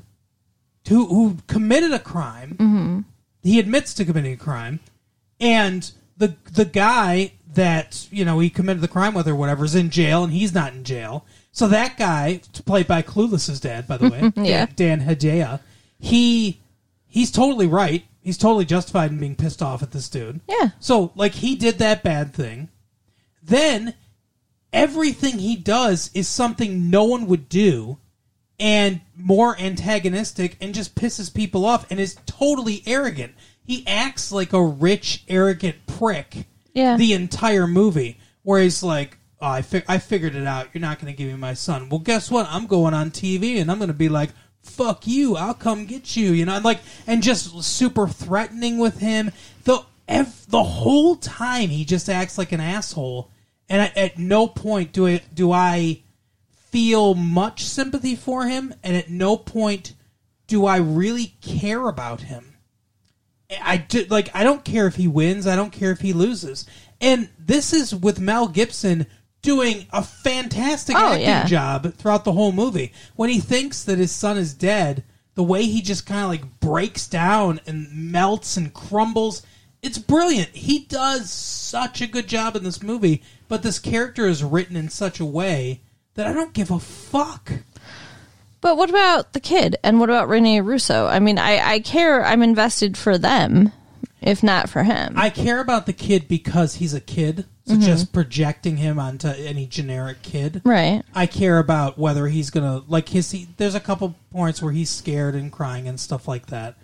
to 0.86 1.06
who 1.06 1.38
committed 1.48 1.92
a 1.94 2.00
crime. 2.00 2.52
Mm-hmm. 2.60 3.00
He 3.44 3.60
admits 3.60 3.94
to 3.96 4.06
committing 4.06 4.34
a 4.34 4.38
crime, 4.38 4.80
and 5.40 5.90
the 6.18 6.36
the 6.52 6.66
guy 6.66 7.34
that 7.54 8.08
you 8.12 8.26
know 8.26 8.40
he 8.40 8.50
committed 8.50 8.82
the 8.82 8.88
crime 8.88 9.14
with 9.14 9.28
or 9.28 9.36
whatever 9.36 9.66
is 9.66 9.76
in 9.76 9.90
jail, 9.90 10.24
and 10.24 10.34
he's 10.34 10.54
not 10.54 10.74
in 10.74 10.84
jail. 10.84 11.26
So 11.52 11.68
that 11.70 11.98
guy, 11.98 12.42
played 12.66 12.88
by 12.88 13.02
Clueless's 13.02 13.62
dad, 13.62 13.88
by 13.88 13.98
the 13.98 14.10
way, 14.10 14.32
Yeah. 14.46 14.66
Dan, 14.76 15.00
Dan 15.00 15.08
Hedaya, 15.08 15.62
he 16.00 16.60
he's 17.08 17.32
totally 17.32 17.68
right. 17.68 18.04
He's 18.22 18.38
totally 18.38 18.66
justified 18.66 19.12
in 19.12 19.20
being 19.20 19.36
pissed 19.36 19.62
off 19.62 19.84
at 19.84 19.92
this 19.92 20.10
dude. 20.10 20.42
Yeah. 20.50 20.70
So 20.80 21.12
like 21.16 21.34
he 21.34 21.56
did 21.56 21.78
that 21.78 22.04
bad 22.04 22.34
thing. 22.34 22.70
Then 23.42 23.94
everything 24.76 25.40
he 25.40 25.56
does 25.56 26.12
is 26.14 26.28
something 26.28 26.90
no 26.92 27.06
one 27.06 27.26
would 27.28 27.50
do 27.50 27.98
and 28.60 29.02
more 29.18 29.60
antagonistic 29.60 30.58
and 30.62 30.74
just 30.76 30.96
pisses 30.96 31.34
people 31.34 31.66
off 31.66 31.90
and 31.90 32.00
is 32.00 32.18
totally 32.26 32.84
arrogant. 32.86 33.34
He 33.64 33.84
acts 33.88 34.32
like 34.32 34.54
a 34.54 34.64
rich, 34.64 35.24
arrogant 35.28 35.78
prick 35.88 36.46
Yeah. 36.74 36.98
the 36.98 37.14
entire 37.14 37.66
movie. 37.68 38.20
Where 38.44 38.62
he's 38.62 38.84
like, 38.84 39.18
oh, 39.42 39.48
I, 39.48 39.62
fi- 39.64 39.84
I 39.88 39.98
figured 39.98 40.36
it 40.36 40.46
out. 40.46 40.68
You're 40.74 40.82
not 40.82 41.00
going 41.00 41.12
to 41.12 41.18
give 41.18 41.30
me 41.32 41.38
my 41.38 41.56
son. 41.56 41.90
Well, 41.90 42.00
guess 42.00 42.30
what? 42.30 42.46
I'm 42.50 42.68
going 42.68 42.94
on 42.94 43.10
TV 43.10 43.60
and 43.60 43.72
I'm 43.72 43.78
going 43.80 43.88
to 43.88 43.94
be 43.94 44.10
like, 44.10 44.30
fuck 44.62 45.08
you. 45.08 45.36
I'll 45.36 45.56
come 45.56 45.86
get 45.88 46.16
you. 46.16 46.32
You 46.32 46.46
know, 46.46 46.54
and 46.56 46.64
like, 46.66 46.80
and 47.08 47.24
just 47.24 47.64
super 47.64 48.08
threatening 48.08 48.78
with 48.78 49.00
him. 49.00 49.32
The, 49.64 49.80
ev- 50.08 50.46
the 50.50 50.64
whole 50.64 51.16
time 51.16 51.70
he 51.70 51.86
just 51.86 52.08
acts 52.08 52.38
like 52.38 52.52
an 52.52 52.62
asshole. 52.62 53.32
And 53.70 53.82
at, 53.82 53.98
at 53.98 54.20
no 54.20 54.48
point 54.48 54.92
do 54.92 55.08
I, 55.08 55.22
do 55.34 55.52
I 55.52 56.04
feel 56.72 57.16
much 57.16 57.64
sympathy 57.64 58.16
for 58.16 58.46
him. 58.46 58.74
And 58.84 58.96
at 58.96 59.10
no 59.10 59.38
point 59.38 59.94
do 60.48 60.66
I 60.66 60.78
really 60.78 61.36
care 61.42 61.88
about 61.88 62.22
him. 62.22 62.58
I 63.62 63.78
do, 63.78 64.06
like 64.10 64.30
I 64.36 64.44
don't 64.44 64.66
care 64.66 64.88
if 64.88 64.96
he 64.96 65.08
wins, 65.08 65.48
I 65.48 65.56
don't 65.56 65.72
care 65.72 65.92
if 65.92 66.02
he 66.02 66.14
loses. 66.14 66.66
And 67.00 67.30
this 67.38 67.74
is 67.74 67.94
with 67.94 68.20
Mel 68.20 68.48
Gibson 68.48 69.06
doing 69.42 69.86
a 69.92 70.02
fantastic 70.02 70.96
Oh, 70.98 71.12
acting 71.14 71.22
yeah. 71.22 71.46
job 71.46 71.94
throughout 71.94 72.26
the 72.26 72.32
whole 72.32 72.52
movie. 72.52 72.92
When 73.16 73.30
he 73.30 73.40
thinks 73.40 73.84
that 73.84 74.00
his 74.00 74.12
son 74.12 74.38
is 74.38 74.54
dead, 74.54 75.04
the 75.36 75.44
way 75.44 75.64
he 75.66 75.82
just 75.82 76.06
kind 76.06 76.24
of 76.24 76.30
like 76.30 76.60
breaks 76.60 77.08
down 77.08 77.60
and 77.68 77.88
melts 78.12 78.58
and 78.58 78.74
crumbles, 78.74 79.44
it's 79.82 79.98
brilliant. 79.98 80.50
He 80.50 80.80
does 80.80 81.30
such 81.32 82.02
a 82.02 82.08
good 82.08 82.28
job 82.28 82.56
in 82.56 82.64
this 82.64 82.82
movie, 82.84 83.22
but 83.48 83.64
this 83.64 83.80
character 83.80 84.28
is 84.28 84.44
written 84.44 84.76
in 84.76 84.90
such 84.90 85.20
a 85.20 85.26
way 85.26 85.82
that 86.16 86.26
I 86.28 86.34
don't 86.34 86.54
give 86.54 86.72
a 86.72 86.80
fuck. 86.80 87.52
But 88.62 88.78
what 88.78 88.90
about 88.90 89.34
the 89.34 89.40
kid? 89.40 89.76
And 89.84 90.00
what 90.00 90.10
about 90.10 90.28
Rene 90.30 90.62
Russo? 90.62 91.06
I 91.06 91.20
mean, 91.20 91.38
I, 91.38 91.60
I 91.74 91.80
care. 91.82 92.26
I'm 92.26 92.42
invested 92.42 92.98
for 92.98 93.18
them, 93.18 93.72
if 94.22 94.42
not 94.42 94.70
for 94.70 94.84
him. 94.84 95.14
I 95.16 95.30
care 95.30 95.60
about 95.60 95.86
the 95.86 95.94
kid 95.94 96.28
because 96.28 96.76
he's 96.76 96.94
a 96.94 97.02
kid. 97.02 97.46
So 97.68 97.74
Mm-hmm. 97.74 97.82
just 97.82 98.14
projecting 98.14 98.78
him 98.78 99.00
onto 99.00 99.28
any 99.28 99.66
generic 99.66 100.22
kid. 100.22 100.62
right. 100.64 101.02
I 101.16 101.26
care 101.26 101.58
about 101.58 101.98
whether 101.98 102.28
he's 102.28 102.52
gonna 102.52 102.84
like 102.88 103.10
his. 103.10 103.32
He, 103.32 103.48
there's 103.58 103.74
a 103.74 103.80
couple 103.80 104.14
points 104.32 104.62
where 104.62 104.72
he's 104.72 104.92
scared 104.92 105.34
and 105.34 105.52
crying 105.52 105.88
and 105.88 106.00
stuff 106.00 106.28
like 106.28 106.46
that, 106.48 106.76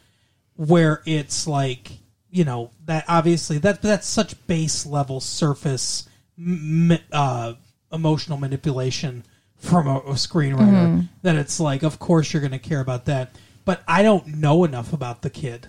where 0.56 1.04
it's 1.06 1.45
like 1.45 1.91
you 2.32 2.44
know 2.46 2.72
that 2.86 3.06
obviously 3.08 3.58
that 3.60 3.82
that's 3.82 4.08
such 4.08 4.48
base 4.48 4.86
level 4.86 5.20
surface 5.20 6.08
m- 6.38 6.98
uh, 7.12 7.54
emotional 7.91 8.38
manipulation 8.38 9.24
from 9.58 9.86
a, 9.88 9.98
a 10.00 10.13
screenwriter 10.13 11.08
that 11.22 11.36
it's 11.36 11.60
like 11.60 11.84
of 11.84 12.00
course 12.00 12.34
you're 12.34 12.41
gonna 12.41 12.58
care 12.60 12.80
about 12.80 13.06
that, 13.06 13.36
but 13.65 13.84
I 13.88 14.02
don't 14.02 14.28
know 14.28 14.63
enough 14.63 14.94
about 14.94 15.22
the 15.22 15.30
kid. 15.30 15.67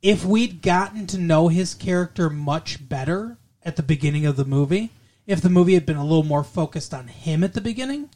If 0.00 0.24
we'd 0.24 0.62
gotten 0.62 1.06
to 1.08 1.18
know 1.18 1.46
his 1.48 1.74
character 1.74 2.28
much 2.28 2.88
better 2.88 3.36
at 3.62 3.76
the 3.76 3.82
beginning 3.84 4.26
of 4.26 4.34
the 4.36 4.44
movie, 4.44 4.90
if 5.26 5.40
the 5.40 5.48
movie 5.50 5.74
had 5.74 5.86
been 5.86 5.96
a 5.96 6.02
little 6.04 6.24
more 6.24 6.42
focused 6.42 6.92
on 6.92 7.06
him 7.06 7.44
at 7.44 7.54
the 7.54 7.60
beginning, 7.60 8.10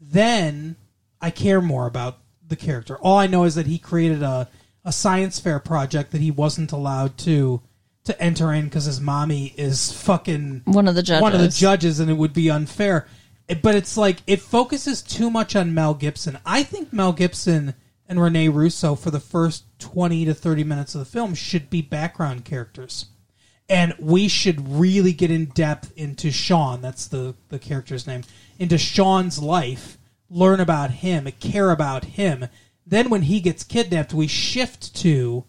then 0.00 0.76
I 1.20 1.30
care 1.30 1.60
more 1.60 1.86
about 1.86 2.18
the 2.46 2.56
character. 2.56 2.96
All 2.96 3.18
I 3.18 3.26
know 3.26 3.44
is 3.44 3.56
that 3.56 3.66
he 3.66 3.78
created 3.78 4.22
a, 4.22 4.48
a 4.84 4.92
science 4.92 5.38
fair 5.40 5.58
project 5.58 6.12
that 6.12 6.20
he 6.20 6.30
wasn't 6.30 6.72
allowed 6.72 7.16
to 7.18 7.60
to 8.04 8.22
enter 8.22 8.52
in 8.54 8.64
because 8.64 8.86
his 8.86 9.00
mommy 9.00 9.52
is 9.56 9.92
fucking 9.92 10.62
One 10.64 10.88
of 10.88 10.94
the 10.94 11.02
judges. 11.02 11.20
one 11.22 11.34
of 11.34 11.40
the 11.40 11.48
judges, 11.48 12.00
and 12.00 12.10
it 12.10 12.14
would 12.14 12.32
be 12.32 12.48
unfair. 12.50 13.06
It- 13.48 13.60
But 13.60 13.74
it's 13.74 13.96
like 13.98 14.22
it 14.26 14.40
focuses 14.40 15.02
too 15.02 15.28
much 15.30 15.54
on 15.54 15.74
Mel 15.74 15.92
Gibson. 15.94 16.38
I 16.46 16.62
think 16.62 16.90
Mel 16.92 17.12
Gibson 17.12 17.74
and 18.08 18.22
Rene 18.22 18.48
Russo 18.48 18.94
for 18.94 19.10
the 19.10 19.20
first 19.20 19.64
twenty 19.78 20.24
to 20.24 20.32
thirty 20.32 20.64
minutes 20.64 20.94
of 20.94 21.00
the 21.00 21.04
film 21.04 21.34
should 21.34 21.68
be 21.68 21.82
background 21.82 22.46
characters, 22.46 23.06
and 23.68 23.94
we 23.98 24.26
should 24.28 24.66
really 24.70 25.12
get 25.12 25.30
in 25.30 25.46
depth 25.46 25.92
into 25.96 26.30
Sean. 26.30 26.80
That's 26.80 27.06
the 27.06 27.34
the 27.50 27.58
character's 27.58 28.06
name. 28.06 28.22
Into 28.58 28.78
Sean's 28.78 29.38
life, 29.38 29.98
learn 30.30 30.60
about 30.60 30.90
him, 30.92 31.30
care 31.40 31.70
about 31.70 32.04
him. 32.06 32.46
Then 32.88 33.10
when 33.10 33.22
he 33.22 33.40
gets 33.40 33.64
kidnapped, 33.64 34.14
we 34.14 34.26
shift 34.26 34.94
to 34.96 35.44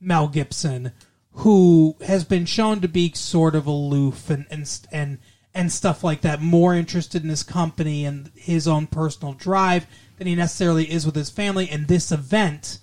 Mel 0.00 0.26
Gibson, 0.26 0.92
who 1.32 1.96
has 2.04 2.24
been 2.24 2.46
shown 2.46 2.80
to 2.80 2.88
be 2.88 3.12
sort 3.12 3.54
of 3.54 3.66
aloof 3.66 4.28
and 4.28 4.46
and 4.50 4.68
and 4.90 5.18
and 5.54 5.70
stuff 5.72 6.02
like 6.02 6.20
that, 6.22 6.40
more 6.40 6.74
interested 6.74 7.22
in 7.22 7.28
his 7.28 7.42
company 7.42 8.04
and 8.04 8.30
his 8.34 8.66
own 8.66 8.86
personal 8.86 9.34
drive 9.34 9.86
than 10.16 10.26
he 10.26 10.34
necessarily 10.34 10.90
is 10.90 11.06
with 11.06 11.14
his 11.14 11.30
family. 11.30 11.68
And 11.68 11.86
this 11.86 12.12
event 12.12 12.78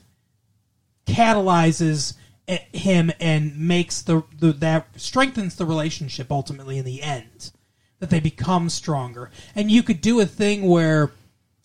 catalyzes 1.06 2.16
eh, 2.48 2.60
him 2.74 3.12
and 3.20 3.58
makes 3.58 4.02
the, 4.02 4.24
the 4.38 4.52
that 4.54 4.88
strengthens 5.00 5.56
the 5.56 5.66
relationship 5.66 6.32
ultimately 6.32 6.78
in 6.78 6.86
the 6.86 7.04
end 7.04 7.52
that 8.00 8.10
they 8.10 8.20
become 8.20 8.70
stronger. 8.70 9.32
And 9.56 9.72
you 9.72 9.84
could 9.84 10.02
do 10.02 10.20
a 10.20 10.26
thing 10.26 10.64
where 10.64 11.12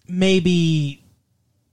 maybe 0.08 1.01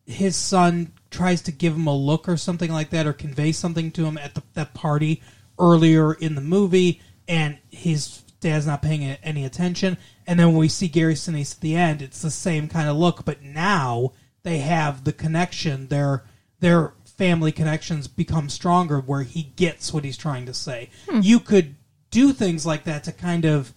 his 0.09 0.35
son 0.35 0.91
tries 1.11 1.41
to 1.43 1.51
give 1.51 1.75
him 1.75 1.87
a 1.87 1.95
look 1.95 2.27
or 2.27 2.35
something 2.35 2.71
like 2.71 2.89
that 2.89 3.05
or 3.05 3.13
convey 3.13 3.51
something 3.51 3.91
to 3.91 4.05
him 4.05 4.17
at 4.17 4.33
the, 4.33 4.43
that 4.55 4.73
party 4.73 5.21
earlier 5.59 6.13
in 6.13 6.35
the 6.35 6.41
movie 6.41 6.99
and 7.27 7.57
his 7.69 8.23
dad's 8.39 8.65
not 8.65 8.81
paying 8.81 9.03
any 9.03 9.45
attention. 9.45 9.97
And 10.25 10.39
then 10.39 10.47
when 10.47 10.57
we 10.57 10.67
see 10.67 10.87
Gary 10.87 11.13
Sinise 11.13 11.55
at 11.55 11.61
the 11.61 11.75
end 11.75 12.01
it's 12.01 12.21
the 12.21 12.31
same 12.31 12.67
kind 12.67 12.89
of 12.89 12.97
look 12.97 13.23
but 13.23 13.43
now 13.43 14.13
they 14.43 14.59
have 14.59 15.03
the 15.03 15.13
connection. 15.13 15.87
Their 15.87 16.23
their 16.59 16.93
family 17.05 17.51
connections 17.51 18.07
become 18.07 18.49
stronger 18.49 18.99
where 18.99 19.23
he 19.23 19.43
gets 19.43 19.93
what 19.93 20.05
he's 20.05 20.17
trying 20.17 20.45
to 20.47 20.53
say. 20.53 20.89
Hmm. 21.07 21.19
You 21.21 21.39
could 21.39 21.75
do 22.09 22.33
things 22.33 22.65
like 22.65 22.85
that 22.85 23.03
to 23.03 23.11
kind 23.11 23.45
of 23.45 23.73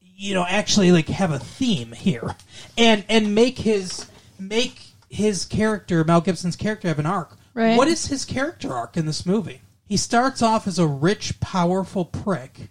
you 0.00 0.32
know 0.32 0.46
actually 0.48 0.92
like 0.92 1.08
have 1.08 1.30
a 1.30 1.38
theme 1.38 1.92
here 1.92 2.36
and 2.78 3.04
and 3.08 3.34
make 3.34 3.58
his 3.58 4.06
make 4.38 4.93
his 5.14 5.44
character 5.44 6.02
Mel 6.04 6.20
Gibson's 6.20 6.56
character 6.56 6.88
have 6.88 6.98
an 6.98 7.06
arc. 7.06 7.36
Right. 7.54 7.76
What 7.76 7.88
is 7.88 8.06
his 8.06 8.24
character 8.24 8.72
arc 8.72 8.96
in 8.96 9.06
this 9.06 9.24
movie? 9.24 9.62
He 9.86 9.96
starts 9.96 10.42
off 10.42 10.66
as 10.66 10.78
a 10.78 10.86
rich, 10.86 11.38
powerful 11.40 12.04
prick, 12.04 12.68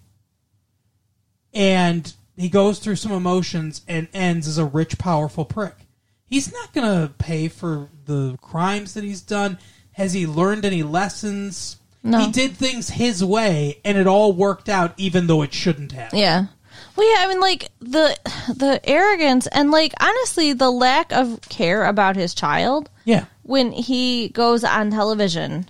and 1.54 2.12
he 2.36 2.50
goes 2.50 2.80
through 2.80 2.98
some 2.98 3.12
emotions 3.12 3.82
and 3.88 4.10
ends 4.14 4.48
as 4.48 4.58
a 4.58 4.66
rich, 4.66 4.98
powerful 4.98 5.46
prick. 5.46 5.76
He's 6.26 6.52
not 6.52 6.74
going 6.74 6.88
to 6.88 7.14
pay 7.14 7.48
for 7.48 7.90
the 8.06 8.38
crimes 8.42 8.96
that 8.96 9.04
he's 9.04 9.22
done. 9.22 9.60
Has 9.92 10.14
he 10.14 10.26
learned 10.26 10.66
any 10.66 10.84
lessons? 10.84 11.78
No. 12.02 12.20
He 12.20 12.32
did 12.32 12.58
things 12.58 12.90
his 12.90 13.24
way, 13.24 13.80
and 13.86 13.98
it 13.98 14.08
all 14.08 14.34
worked 14.34 14.68
out, 14.68 14.94
even 14.98 15.28
though 15.28 15.44
it 15.44 15.54
shouldn't 15.54 15.94
have. 15.94 16.14
Yeah. 16.14 16.48
Well, 16.96 17.10
yeah, 17.12 17.26
I 17.26 17.28
mean, 17.28 17.40
like 17.40 17.70
the 17.80 18.18
the 18.56 18.80
arrogance 18.84 19.48
and 19.48 19.72
like 19.72 19.94
honestly, 20.00 20.54
the 20.54 20.72
lack 20.72 21.12
of 21.12 21.40
care 21.50 21.86
about 21.86 22.16
his 22.16 22.34
child 22.34 22.90
Yeah. 23.06 23.26
when 23.42 23.72
he 23.72 24.30
goes 24.30 24.64
on 24.64 24.92
television 24.92 25.70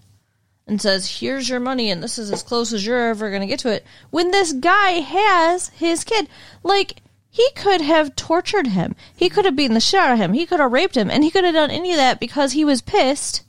and 0.68 0.82
says, 0.82 1.20
"Here's 1.20 1.48
your 1.48 1.60
money, 1.60 1.90
and 1.90 2.04
this 2.04 2.18
is 2.18 2.32
as 2.32 2.44
close 2.44 2.74
as 2.74 2.86
you're 2.86 3.10
ever 3.10 3.30
going 3.30 3.42
to 3.42 3.48
get 3.48 3.60
to 3.60 3.70
it." 3.72 3.86
When 4.10 4.32
this 4.32 4.52
guy 4.54 5.00
has 5.02 5.70
his 5.70 6.04
kid, 6.04 6.28
like 6.62 7.02
he 7.30 7.50
could 7.56 7.82
have 7.82 8.16
tortured 8.16 8.68
him, 8.68 8.96
he 9.16 9.30
could 9.30 9.46
have 9.46 9.56
beaten 9.56 9.74
the 9.74 9.80
shit 9.80 10.00
out 10.00 10.12
of 10.12 10.20
him, 10.20 10.34
he 10.34 10.46
could 10.46 10.60
have 10.60 10.72
raped 10.72 10.96
him, 10.96 11.10
and 11.10 11.24
he 11.24 11.32
could 11.32 11.44
have 11.44 11.54
done 11.56 11.72
any 11.72 11.92
of 11.92 11.98
that 11.98 12.20
because 12.20 12.52
he 12.52 12.64
was 12.66 12.82
pissed 12.82 13.44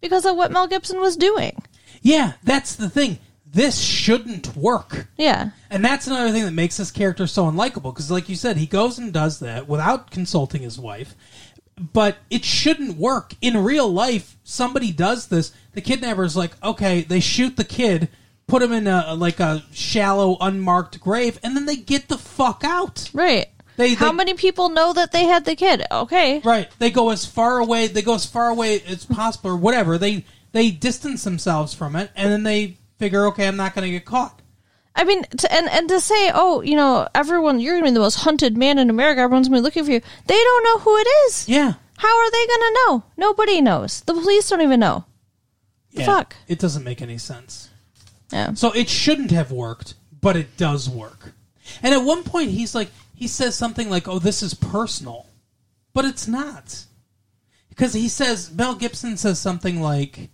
because 0.00 0.24
of 0.26 0.36
what 0.36 0.52
Mel 0.52 0.66
Gibson 0.66 1.00
was 1.00 1.16
doing. 1.16 1.62
Yeah, 2.02 2.34
that's 2.44 2.74
the 2.76 2.88
thing. 2.90 3.18
This 3.56 3.80
shouldn't 3.80 4.54
work. 4.54 5.06
Yeah, 5.16 5.50
And 5.70 5.82
that's 5.82 6.06
another 6.06 6.30
thing 6.30 6.44
that 6.44 6.50
makes 6.52 6.76
this 6.76 6.90
character 6.90 7.26
so 7.26 7.46
unlikable 7.50 7.94
because, 7.94 8.10
like 8.10 8.28
you 8.28 8.36
said, 8.36 8.58
he 8.58 8.66
goes 8.66 8.98
and 8.98 9.12
does 9.14 9.38
that 9.40 9.66
without 9.66 10.10
consulting 10.10 10.60
his 10.60 10.78
wife. 10.78 11.14
But 11.78 12.18
it 12.28 12.44
shouldn't 12.44 12.98
work. 12.98 13.34
In 13.40 13.56
real 13.64 13.90
life, 13.90 14.36
somebody 14.44 14.92
does 14.92 15.28
this. 15.28 15.52
The 15.72 15.80
kidnapper's 15.80 16.36
like, 16.36 16.52
okay, 16.62 17.00
they 17.00 17.20
shoot 17.20 17.56
the 17.56 17.64
kid, 17.64 18.08
put 18.46 18.62
him 18.62 18.72
in 18.72 18.86
a 18.86 19.14
like 19.14 19.40
a 19.40 19.64
shallow, 19.72 20.36
unmarked 20.40 21.00
grave, 21.00 21.38
and 21.42 21.56
then 21.56 21.64
they 21.64 21.76
get 21.76 22.08
the 22.08 22.18
fuck 22.18 22.62
out. 22.62 23.10
right. 23.14 23.46
They- 23.78 23.94
How 23.94 24.10
they- 24.10 24.16
many 24.16 24.34
people 24.34 24.68
know 24.70 24.92
that 24.94 25.12
they 25.12 25.24
had 25.24 25.44
the 25.46 25.54
kid? 25.56 25.82
Okay, 25.90 26.40
Right. 26.44 26.68
They 26.78 26.90
go 26.90 27.08
as 27.10 27.24
far 27.26 27.58
away. 27.58 27.86
They 27.88 28.02
go 28.02 28.14
as 28.14 28.24
far 28.26 28.48
away 28.48 28.82
as 28.82 29.04
possible, 29.06 29.50
or 29.50 29.56
whatever. 29.56 29.96
They 29.98 30.24
they 30.52 30.70
distance 30.70 31.24
themselves 31.24 31.72
from 31.74 31.96
it, 31.96 32.10
and 32.16 32.30
then 32.30 32.42
they 32.42 32.76
figure, 32.98 33.26
okay, 33.26 33.46
I'm 33.46 33.56
not 33.56 33.74
going 33.74 33.84
to 33.86 33.90
get 33.90 34.04
caught. 34.04 34.40
I 34.98 35.04
mean, 35.04 35.24
to, 35.24 35.52
and 35.52 35.68
and 35.68 35.88
to 35.90 36.00
say, 36.00 36.30
oh, 36.34 36.62
you 36.62 36.74
know, 36.74 37.06
everyone, 37.14 37.60
you're 37.60 37.74
gonna 37.76 37.90
be 37.90 37.92
the 37.92 38.00
most 38.00 38.14
hunted 38.14 38.56
man 38.56 38.78
in 38.78 38.88
America. 38.88 39.20
Everyone's 39.20 39.46
gonna 39.48 39.60
be 39.60 39.62
looking 39.62 39.84
for 39.84 39.90
you. 39.90 40.00
They 40.26 40.34
don't 40.42 40.64
know 40.64 40.78
who 40.78 40.96
it 40.96 41.06
is. 41.26 41.46
Yeah. 41.46 41.74
How 41.98 42.18
are 42.18 42.30
they 42.30 42.46
gonna 42.46 42.70
know? 42.72 43.04
Nobody 43.18 43.60
knows. 43.60 44.00
The 44.00 44.14
police 44.14 44.48
don't 44.48 44.62
even 44.62 44.80
know. 44.80 45.04
yeah. 45.90 46.06
Fuck. 46.06 46.36
It 46.48 46.58
doesn't 46.58 46.82
make 46.82 47.02
any 47.02 47.18
sense. 47.18 47.68
Yeah. 48.32 48.54
So 48.54 48.72
it 48.72 48.88
shouldn't 48.88 49.32
have 49.32 49.52
worked, 49.52 49.94
but 50.18 50.34
it 50.34 50.56
does 50.56 50.88
work. 50.88 51.34
And 51.82 51.92
at 51.92 52.02
one 52.02 52.22
point, 52.22 52.52
he's 52.52 52.74
like, 52.74 52.88
he 53.14 53.28
says 53.28 53.54
something 53.54 53.90
like, 53.90 54.08
"Oh, 54.08 54.18
this 54.18 54.42
is 54.42 54.54
personal," 54.54 55.26
but 55.92 56.06
it's 56.06 56.26
not, 56.26 56.86
because 57.68 57.92
he 57.92 58.08
says 58.08 58.50
Mel 58.50 58.74
Gibson 58.74 59.18
says 59.18 59.38
something 59.38 59.82
like, 59.82 60.30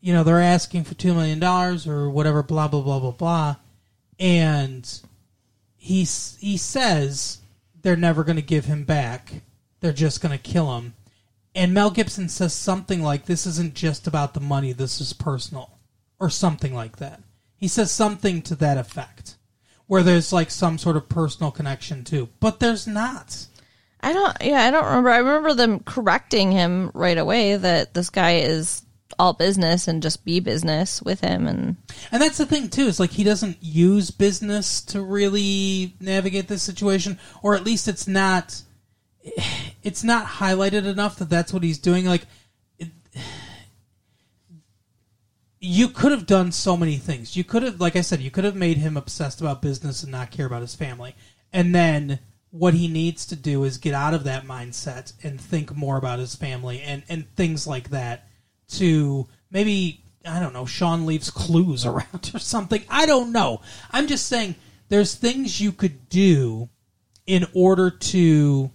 you 0.00 0.12
know, 0.12 0.22
they're 0.22 0.40
asking 0.40 0.84
for 0.84 0.94
two 0.94 1.14
million 1.14 1.38
dollars 1.38 1.86
or 1.86 2.08
whatever, 2.10 2.42
blah 2.42 2.68
blah 2.68 2.82
blah 2.82 3.00
blah 3.00 3.10
blah, 3.10 3.56
and 4.18 5.00
he 5.76 6.00
he 6.00 6.56
says 6.56 7.38
they're 7.82 7.96
never 7.96 8.24
going 8.24 8.36
to 8.36 8.42
give 8.42 8.66
him 8.66 8.84
back; 8.84 9.42
they're 9.80 9.92
just 9.92 10.20
going 10.20 10.36
to 10.36 10.42
kill 10.42 10.76
him. 10.76 10.94
And 11.54 11.74
Mel 11.74 11.90
Gibson 11.90 12.28
says 12.28 12.54
something 12.54 13.02
like, 13.02 13.26
"This 13.26 13.46
isn't 13.46 13.74
just 13.74 14.06
about 14.06 14.34
the 14.34 14.40
money; 14.40 14.72
this 14.72 15.00
is 15.00 15.12
personal." 15.12 15.78
or 16.20 16.30
something 16.30 16.74
like 16.74 16.96
that. 16.96 17.20
He 17.56 17.68
says 17.68 17.90
something 17.90 18.42
to 18.42 18.54
that 18.56 18.78
effect, 18.78 19.36
where 19.86 20.02
there's 20.02 20.32
like 20.32 20.50
some 20.50 20.78
sort 20.78 20.96
of 20.96 21.08
personal 21.08 21.50
connection 21.50 22.04
too, 22.04 22.28
but 22.40 22.60
there's 22.60 22.86
not. 22.86 23.46
I 24.00 24.12
don't. 24.12 24.36
Yeah, 24.40 24.62
I 24.62 24.70
don't 24.70 24.84
remember. 24.84 25.10
I 25.10 25.18
remember 25.18 25.54
them 25.54 25.80
correcting 25.80 26.52
him 26.52 26.90
right 26.94 27.18
away 27.18 27.56
that 27.56 27.94
this 27.94 28.10
guy 28.10 28.36
is 28.36 28.82
all 29.18 29.32
business 29.32 29.88
and 29.88 30.02
just 30.02 30.24
be 30.24 30.40
business 30.40 31.02
with 31.02 31.20
him. 31.20 31.46
And 31.46 31.76
And 32.12 32.22
that's 32.22 32.38
the 32.38 32.46
thing 32.46 32.68
too. 32.68 32.86
Is 32.86 33.00
like 33.00 33.10
he 33.10 33.24
doesn't 33.24 33.58
use 33.60 34.10
business 34.10 34.80
to 34.82 35.02
really 35.02 35.94
navigate 36.00 36.48
this 36.48 36.62
situation, 36.62 37.18
or 37.42 37.54
at 37.54 37.64
least 37.64 37.88
it's 37.88 38.06
not. 38.06 38.62
It's 39.82 40.02
not 40.04 40.26
highlighted 40.26 40.86
enough 40.86 41.16
that 41.18 41.28
that's 41.28 41.52
what 41.52 41.62
he's 41.62 41.78
doing. 41.78 42.06
Like, 42.06 42.26
it, 42.78 42.88
you 45.60 45.88
could 45.88 46.12
have 46.12 46.26
done 46.26 46.52
so 46.52 46.76
many 46.76 46.96
things. 46.96 47.36
You 47.36 47.44
could 47.44 47.62
have, 47.62 47.80
like 47.80 47.96
I 47.96 48.00
said, 48.00 48.20
you 48.20 48.30
could 48.30 48.44
have 48.44 48.56
made 48.56 48.78
him 48.78 48.96
obsessed 48.96 49.40
about 49.40 49.60
business 49.62 50.02
and 50.02 50.12
not 50.12 50.30
care 50.30 50.46
about 50.46 50.62
his 50.62 50.74
family. 50.74 51.14
And 51.52 51.74
then 51.74 52.20
what 52.50 52.74
he 52.74 52.88
needs 52.88 53.26
to 53.26 53.36
do 53.36 53.64
is 53.64 53.78
get 53.78 53.94
out 53.94 54.14
of 54.14 54.24
that 54.24 54.44
mindset 54.44 55.12
and 55.22 55.40
think 55.40 55.74
more 55.76 55.96
about 55.96 56.18
his 56.18 56.34
family 56.34 56.80
and, 56.80 57.02
and 57.08 57.34
things 57.34 57.66
like 57.66 57.90
that 57.90 58.27
to 58.72 59.26
maybe 59.50 60.02
I 60.26 60.40
don't 60.40 60.52
know, 60.52 60.66
Sean 60.66 61.06
leaves 61.06 61.30
clues 61.30 61.86
around 61.90 62.30
or 62.34 62.38
something. 62.38 62.82
I 62.88 63.06
don't 63.06 63.32
know. 63.32 63.60
I'm 63.90 64.06
just 64.06 64.26
saying 64.26 64.54
there's 64.88 65.14
things 65.14 65.60
you 65.60 65.72
could 65.72 66.08
do 66.08 66.68
in 67.26 67.46
order 67.54 67.90
to 67.90 68.70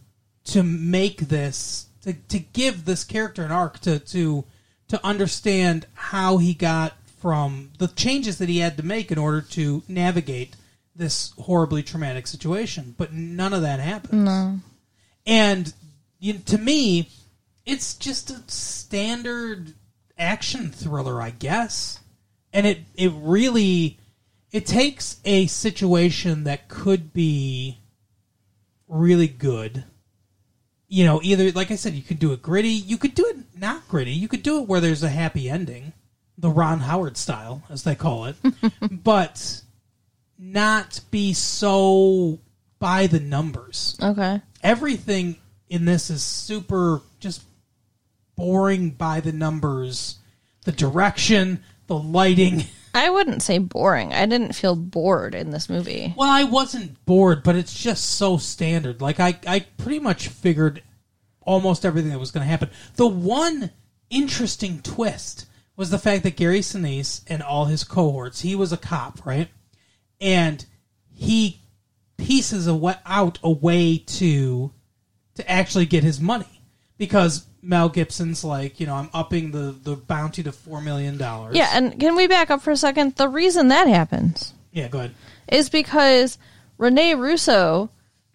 to 0.46 0.64
make 0.64 1.18
this 1.22 1.88
to, 2.02 2.14
to 2.14 2.40
give 2.40 2.86
this 2.86 3.04
character 3.04 3.44
an 3.44 3.52
arc 3.52 3.80
to 3.80 4.00
to 4.00 4.46
to 4.90 5.06
understand 5.06 5.88
how 5.94 6.38
he 6.38 6.54
got 6.54 6.94
from 7.20 7.72
the 7.78 7.88
changes 7.88 8.38
that 8.38 8.50
he 8.50 8.60
had 8.60 8.76
to 8.78 8.84
make 8.84 9.12
in 9.12 9.18
order 9.18 9.42
to 9.42 9.82
navigate 9.88 10.56
this 10.96 11.32
horribly 11.40 11.82
traumatic 11.82 12.28
situation. 12.28 12.94
But 12.98 13.14
none 13.14 13.54
of 13.54 13.62
that 13.62 13.80
happened. 13.80 14.26
no, 14.26 14.60
And 15.26 15.74
you, 16.20 16.34
to 16.34 16.58
me, 16.58 17.10
it's 17.66 17.96
just 17.96 18.30
a 18.30 18.44
standard 18.48 19.74
action 20.18 20.72
thriller, 20.72 21.22
I 21.22 21.32
guess. 21.32 22.00
And 22.52 22.66
it 22.66 22.80
it 22.96 23.12
really 23.16 23.98
it 24.52 24.66
takes 24.66 25.20
a 25.26 25.48
situation 25.48 26.44
that 26.44 26.70
could 26.70 27.14
be 27.14 27.80
really 28.88 29.28
good. 29.28 29.84
You 30.88 31.06
know, 31.06 31.20
either 31.24 31.52
like 31.52 31.72
I 31.72 31.76
said, 31.76 31.94
you 31.94 32.04
could 32.04 32.20
do 32.20 32.34
it 32.34 32.42
gritty, 32.42 32.70
you 32.70 32.98
could 32.98 33.16
do 33.16 33.26
it 33.26 33.38
not 33.60 33.88
gritty, 33.88 34.12
you 34.12 34.28
could 34.28 34.44
do 34.44 34.62
it 34.62 34.68
where 34.68 34.80
there's 34.80 35.02
a 35.02 35.10
happy 35.10 35.50
ending, 35.50 35.94
the 36.38 36.52
Ron 36.52 36.82
Howard 36.82 37.18
style, 37.18 37.64
as 37.70 37.84
they 37.84 37.96
call 37.96 38.26
it, 38.26 38.36
but 38.92 39.62
not 40.38 41.00
be 41.10 41.34
so 41.34 42.40
by 42.80 43.08
the 43.08 43.20
numbers 43.20 43.98
okay, 44.04 44.42
everything 44.62 45.38
in 45.70 45.86
this 45.86 46.10
is 46.10 46.22
super 46.22 47.02
just 47.20 47.42
boring 48.36 48.92
by 48.92 49.20
the 49.20 49.32
numbers. 49.32 50.20
The 50.66 50.72
direction, 50.72 51.64
the 51.88 51.98
lighting. 51.98 52.66
I 52.94 53.10
wouldn't 53.10 53.42
say 53.42 53.58
boring. 53.58 54.14
I 54.14 54.26
didn't 54.26 54.54
feel 54.54 54.76
bored 54.76 55.34
in 55.34 55.50
this 55.50 55.70
movie. 55.70 56.14
Well, 56.16 56.30
I 56.30 56.44
wasn't 56.44 57.04
bored, 57.06 57.44
but 57.44 57.56
it's 57.56 57.74
just 57.74 58.06
so 58.06 58.38
standard. 58.38 59.02
Like 59.02 59.20
I, 59.20 59.40
I 59.48 59.62
pretty 59.78 60.00
much 60.00 60.28
figured 60.28 60.84
almost 61.42 61.86
everything 61.86 62.12
that 62.12 62.20
was 62.20 62.32
going 62.32 62.44
to 62.44 62.50
happen. 62.50 62.70
The 62.96 63.08
one 63.08 63.72
interesting 64.10 64.82
twist 64.82 65.48
was 65.76 65.90
the 65.90 65.98
fact 65.98 66.24
that 66.24 66.36
Gary 66.36 66.60
Sinise 66.60 67.22
and 67.28 67.42
all 67.42 67.66
his 67.66 67.84
cohorts, 67.84 68.42
he 68.42 68.56
was 68.56 68.72
a 68.72 68.78
cop, 68.78 69.26
right? 69.26 69.50
And 70.22 70.64
he 71.12 71.62
pieces 72.18 72.68
a 72.68 72.76
wa- 72.76 72.96
out 73.06 73.40
a 73.44 73.52
way 73.52 73.98
to 73.98 74.72
to 75.36 75.52
actually 75.52 75.88
get 75.88 76.04
his 76.04 76.22
money 76.22 76.62
because 76.98 77.46
Mel 77.62 77.90
Gibson's 77.90 78.44
like, 78.44 78.80
you 78.80 78.88
know, 78.88 78.96
I'm 78.96 79.10
upping 79.14 79.52
the 79.52 79.76
the 79.84 79.96
bounty 79.96 80.44
to 80.44 80.52
four 80.52 80.82
million 80.82 81.18
dollars. 81.18 81.56
Yeah, 81.56 81.70
and 81.74 82.00
can 82.00 82.16
we 82.16 82.28
back 82.28 82.52
up 82.52 82.62
for 82.62 82.72
a 82.72 82.78
second? 82.78 83.16
The 83.16 83.30
reason 83.30 83.70
that 83.70 83.88
happens 83.88 84.54
yeah. 84.72 84.88
Go 84.88 85.00
ahead. 85.00 85.16
is 85.48 85.70
because 85.70 86.38
Rene 86.78 87.16
Russo 87.16 87.90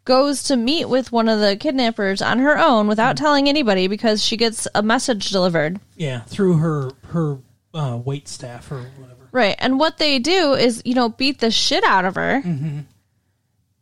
goes 0.05 0.44
to 0.44 0.57
meet 0.57 0.88
with 0.88 1.12
one 1.12 1.29
of 1.29 1.40
the 1.40 1.57
kidnappers 1.57 2.23
on 2.23 2.38
her 2.38 2.59
own 2.59 2.87
without 2.88 3.16
telling 3.16 3.49
anybody 3.49 3.88
because 3.88 4.25
she 4.25 4.38
gets 4.38 4.66
a 4.75 4.83
message 4.83 5.29
delivered. 5.29 5.81
Yeah, 5.97 6.21
through 6.21 6.57
her 6.59 6.90
her 7.09 7.38
uh, 7.75 7.99
wait 8.03 8.29
staff 8.29 8.73
or 8.73 8.81
whatever. 8.81 9.29
Right. 9.31 9.57
And 9.59 9.79
what 9.79 9.99
they 9.99 10.18
do 10.18 10.55
is, 10.55 10.83
you 10.85 10.94
know, 10.94 11.11
beat 11.11 11.40
the 11.40 11.51
shit 11.51 11.85
out 11.85 12.05
of 12.07 12.14
her 12.14 12.42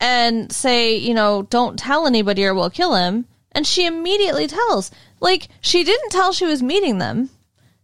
and 0.00 0.52
say, 0.52 0.96
you 0.96 1.14
know, 1.14 1.42
don't 1.42 1.78
tell 1.78 2.06
anybody 2.06 2.44
or 2.44 2.54
we'll 2.54 2.70
kill 2.70 2.94
him. 2.94 3.26
And 3.56 3.66
she 3.66 3.86
immediately 3.86 4.46
tells. 4.46 4.90
Like, 5.18 5.48
she 5.62 5.82
didn't 5.82 6.10
tell 6.10 6.32
she 6.32 6.44
was 6.44 6.62
meeting 6.62 6.98
them. 6.98 7.30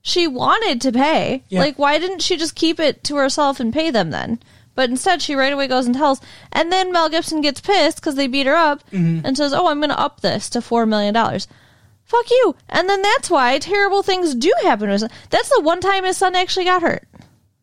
She 0.02 0.28
wanted 0.28 0.82
to 0.82 0.92
pay. 0.92 1.44
Yeah. 1.48 1.60
Like, 1.60 1.78
why 1.78 1.98
didn't 1.98 2.20
she 2.20 2.36
just 2.36 2.54
keep 2.54 2.78
it 2.78 3.02
to 3.04 3.16
herself 3.16 3.58
and 3.58 3.72
pay 3.72 3.90
them 3.90 4.10
then? 4.10 4.40
But 4.74 4.90
instead, 4.90 5.22
she 5.22 5.34
right 5.34 5.52
away 5.52 5.68
goes 5.68 5.86
and 5.86 5.94
tells. 5.94 6.20
And 6.52 6.70
then 6.70 6.92
Mel 6.92 7.08
Gibson 7.08 7.40
gets 7.40 7.62
pissed 7.62 7.96
because 7.96 8.16
they 8.16 8.26
beat 8.26 8.46
her 8.46 8.54
up 8.54 8.86
mm-hmm. 8.90 9.24
and 9.24 9.34
says, 9.34 9.54
oh, 9.54 9.68
I'm 9.68 9.78
going 9.78 9.88
to 9.88 9.98
up 9.98 10.20
this 10.20 10.50
to 10.50 10.58
$4 10.58 10.86
million. 10.86 11.14
Fuck 11.14 12.30
you. 12.30 12.54
And 12.68 12.86
then 12.86 13.00
that's 13.00 13.30
why 13.30 13.58
terrible 13.58 14.02
things 14.02 14.34
do 14.34 14.52
happen 14.60 14.88
to 14.88 14.92
his 14.92 15.00
son. 15.00 15.10
That's 15.30 15.48
the 15.48 15.62
one 15.62 15.80
time 15.80 16.04
his 16.04 16.18
son 16.18 16.36
actually 16.36 16.66
got 16.66 16.82
hurt. 16.82 17.08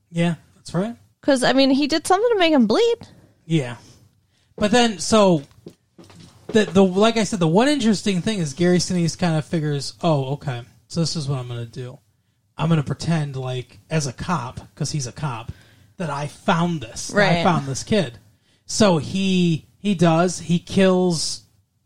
Yeah, 0.10 0.36
that's 0.56 0.74
right. 0.74 0.96
Because, 1.22 1.44
I 1.44 1.54
mean, 1.54 1.70
he 1.70 1.86
did 1.86 2.08
something 2.08 2.30
to 2.32 2.40
make 2.40 2.54
him 2.54 2.66
bleed. 2.66 3.08
Yeah, 3.46 3.78
but 4.56 4.72
then 4.72 5.00
so 5.00 5.44
the 6.52 6.66
the 6.66 6.84
like 6.84 7.18
I 7.18 7.24
said, 7.24 7.40
the 7.40 7.48
one 7.48 7.68
interesting 7.68 8.22
thing 8.22 8.40
is 8.40 8.54
Gary 8.54 8.78
Sinise 8.78 9.18
kind 9.18 9.38
of 9.38 9.46
figures, 9.46 9.94
oh, 10.02 10.34
okay, 10.34 10.64
so 10.88 11.00
this 11.00 11.16
is 11.16 11.28
what 11.28 11.40
I'm 11.40 11.48
going 11.48 11.60
to 11.60 11.72
do. 11.72 12.00
I'm 12.58 12.68
going 12.68 12.82
to 12.82 12.86
pretend 12.86 13.36
like 13.36 13.80
as 13.90 14.08
a 14.08 14.14
cop 14.14 14.60
because 14.74 14.92
he's 14.92 15.08
a 15.08 15.12
cop 15.12 15.52
that 15.98 16.10
I 16.10 16.28
found 16.28 16.82
this. 16.82 17.08
that 17.08 17.40
I 17.40 17.44
found 17.44 17.68
this 17.68 17.84
kid. 17.84 18.18
So 18.66 18.98
he 18.98 19.66
he 19.78 19.96
does 19.96 20.40
he 20.40 20.60
kills 20.60 21.44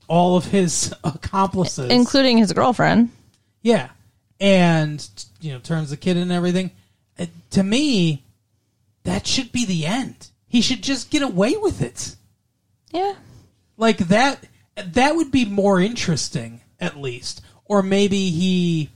all 0.08 0.36
of 0.36 0.46
his 0.46 0.94
accomplices, 1.04 1.92
including 1.92 2.38
his 2.38 2.52
girlfriend. 2.54 3.10
yeah, 3.62 3.90
and 4.40 5.08
you 5.42 5.54
know 5.54 5.60
turns 5.60 5.90
the 5.90 5.98
kid 5.98 6.18
in 6.18 6.24
and 6.24 6.32
everything. 6.32 6.72
Uh, 7.20 7.28
to 7.52 7.64
me, 7.64 8.24
that 9.04 9.28
should 9.28 9.52
be 9.52 9.66
the 9.66 9.86
end. 9.86 10.30
He 10.48 10.62
should 10.62 10.82
just 10.82 11.10
get 11.10 11.22
away 11.22 11.56
with 11.58 11.82
it. 11.82 12.16
Yeah. 12.92 13.16
Like 13.78 13.98
that. 13.98 14.44
That 14.76 15.16
would 15.16 15.32
be 15.32 15.46
more 15.46 15.80
interesting, 15.80 16.62
at 16.80 16.98
least. 16.98 17.42
Or 17.66 17.84
maybe 17.84 18.30
he, 18.30 18.90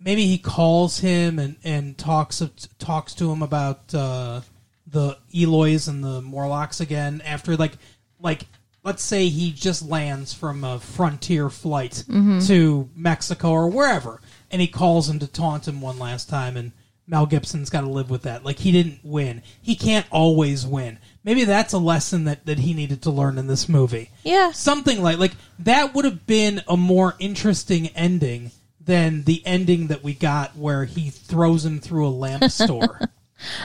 maybe 0.00 0.26
he 0.26 0.38
calls 0.38 0.98
him 1.00 1.38
and 1.38 1.56
and 1.64 1.96
talks 1.98 2.42
talks 2.78 3.14
to 3.14 3.30
him 3.30 3.42
about 3.42 3.94
uh, 3.94 4.42
the 4.86 5.16
Eloys 5.34 5.88
and 5.88 6.04
the 6.04 6.20
Morlocks 6.22 6.80
again 6.80 7.22
after 7.24 7.56
like 7.56 7.72
like 8.20 8.46
let's 8.84 9.02
say 9.02 9.28
he 9.28 9.52
just 9.52 9.82
lands 9.88 10.32
from 10.34 10.64
a 10.64 10.78
frontier 10.78 11.48
flight 11.48 12.04
to 12.46 12.88
Mexico 12.94 13.50
or 13.50 13.68
wherever, 13.68 14.20
and 14.50 14.60
he 14.60 14.68
calls 14.68 15.08
him 15.08 15.18
to 15.20 15.26
taunt 15.26 15.66
him 15.68 15.80
one 15.80 15.98
last 15.98 16.28
time, 16.28 16.56
and 16.56 16.72
Mel 17.06 17.26
Gibson's 17.26 17.70
got 17.70 17.82
to 17.82 17.88
live 17.88 18.10
with 18.10 18.22
that. 18.22 18.44
Like 18.44 18.58
he 18.58 18.72
didn't 18.72 19.00
win. 19.04 19.42
He 19.60 19.74
can't 19.76 20.06
always 20.10 20.66
win. 20.66 20.98
Maybe 21.24 21.44
that's 21.44 21.72
a 21.72 21.78
lesson 21.78 22.24
that, 22.24 22.46
that 22.46 22.58
he 22.58 22.74
needed 22.74 23.02
to 23.02 23.10
learn 23.10 23.38
in 23.38 23.46
this 23.46 23.68
movie. 23.68 24.10
Yeah. 24.24 24.52
Something 24.52 25.02
like 25.02 25.18
like 25.18 25.32
that 25.60 25.94
would 25.94 26.04
have 26.04 26.26
been 26.26 26.62
a 26.66 26.76
more 26.76 27.14
interesting 27.18 27.88
ending 27.88 28.50
than 28.80 29.22
the 29.22 29.42
ending 29.46 29.86
that 29.88 30.02
we 30.02 30.14
got 30.14 30.56
where 30.56 30.84
he 30.84 31.10
throws 31.10 31.64
him 31.64 31.78
through 31.78 32.08
a 32.08 32.10
lamp 32.10 32.44
store. 32.50 33.00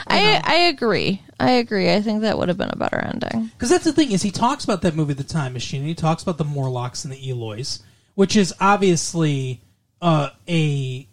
I 0.06 0.40
I 0.44 0.54
agree. 0.68 1.22
I 1.40 1.52
agree. 1.52 1.92
I 1.92 2.00
think 2.00 2.22
that 2.22 2.38
would 2.38 2.48
have 2.48 2.58
been 2.58 2.70
a 2.70 2.76
better 2.76 2.98
ending. 2.98 3.50
Because 3.54 3.70
that's 3.70 3.84
the 3.84 3.92
thing 3.92 4.12
is 4.12 4.22
he 4.22 4.30
talks 4.30 4.64
about 4.64 4.82
that 4.82 4.94
movie, 4.94 5.14
The 5.14 5.24
Time 5.24 5.52
Machine. 5.52 5.80
And 5.80 5.88
he 5.88 5.94
talks 5.94 6.22
about 6.22 6.38
the 6.38 6.44
Morlocks 6.44 7.04
and 7.04 7.12
the 7.12 7.30
Eloys, 7.30 7.82
which 8.14 8.36
is 8.36 8.54
obviously 8.60 9.62
uh, 10.00 10.30
a 10.48 11.08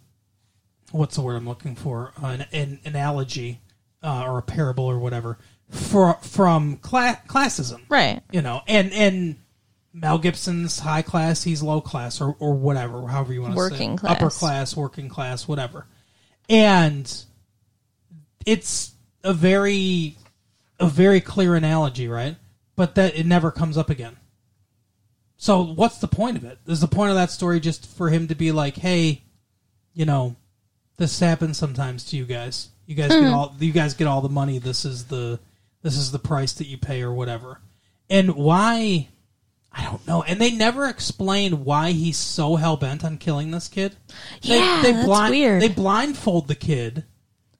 what's 0.92 1.16
the 1.16 1.22
word 1.22 1.36
I'm 1.36 1.48
looking 1.48 1.74
for? 1.74 2.12
Uh, 2.22 2.26
an, 2.26 2.46
an 2.52 2.80
analogy 2.84 3.60
uh, 4.02 4.24
or 4.24 4.38
a 4.38 4.42
parable 4.42 4.84
or 4.84 4.98
whatever 4.98 5.38
for 5.70 6.14
from 6.22 6.76
cla- 6.76 7.20
classism, 7.28 7.82
Right. 7.88 8.22
you 8.30 8.42
know, 8.42 8.62
and 8.66 8.92
and 8.92 9.36
Mel 9.92 10.18
Gibson's 10.18 10.78
high 10.78 11.02
class, 11.02 11.42
he's 11.42 11.62
low 11.62 11.80
class, 11.80 12.20
or 12.20 12.36
or 12.38 12.54
whatever, 12.54 13.06
however 13.06 13.32
you 13.32 13.42
want 13.42 13.54
to 13.54 13.60
say, 13.60 13.70
Working 13.70 13.96
class. 13.96 14.12
upper 14.12 14.30
class, 14.30 14.76
working 14.76 15.08
class, 15.08 15.48
whatever, 15.48 15.86
and 16.48 17.12
it's 18.44 18.92
a 19.24 19.32
very 19.32 20.16
a 20.78 20.86
very 20.86 21.20
clear 21.20 21.54
analogy, 21.54 22.08
right? 22.08 22.36
But 22.76 22.94
that 22.94 23.16
it 23.16 23.26
never 23.26 23.50
comes 23.50 23.76
up 23.76 23.90
again. 23.90 24.16
So 25.36 25.62
what's 25.62 25.98
the 25.98 26.08
point 26.08 26.36
of 26.36 26.44
it? 26.44 26.58
Is 26.66 26.80
the 26.80 26.88
point 26.88 27.10
of 27.10 27.16
that 27.16 27.30
story 27.30 27.60
just 27.60 27.86
for 27.86 28.08
him 28.08 28.28
to 28.28 28.34
be 28.34 28.52
like, 28.52 28.76
hey, 28.76 29.22
you 29.92 30.04
know, 30.04 30.36
this 30.96 31.18
happens 31.20 31.58
sometimes 31.58 32.04
to 32.06 32.16
you 32.16 32.24
guys. 32.24 32.68
You 32.86 32.94
guys 32.94 33.10
get 33.10 33.24
hmm. 33.24 33.34
all 33.34 33.54
you 33.58 33.72
guys 33.72 33.94
get 33.94 34.06
all 34.06 34.20
the 34.20 34.28
money. 34.28 34.58
This 34.58 34.84
is 34.84 35.04
the 35.06 35.40
this 35.86 35.96
is 35.96 36.10
the 36.10 36.18
price 36.18 36.52
that 36.54 36.66
you 36.66 36.76
pay 36.76 37.02
or 37.02 37.12
whatever. 37.12 37.60
And 38.10 38.34
why 38.34 39.08
I 39.72 39.84
don't 39.84 40.06
know. 40.06 40.22
And 40.22 40.40
they 40.40 40.50
never 40.50 40.86
explain 40.86 41.64
why 41.64 41.92
he's 41.92 42.16
so 42.16 42.56
hell 42.56 42.76
bent 42.76 43.04
on 43.04 43.18
killing 43.18 43.50
this 43.50 43.68
kid. 43.68 43.94
They, 44.42 44.58
Yeah, 44.58 44.80
they 44.82 44.92
that's 44.92 45.06
blind, 45.06 45.30
weird. 45.30 45.62
They 45.62 45.68
blindfold 45.68 46.48
the 46.48 46.54
kid 46.54 47.04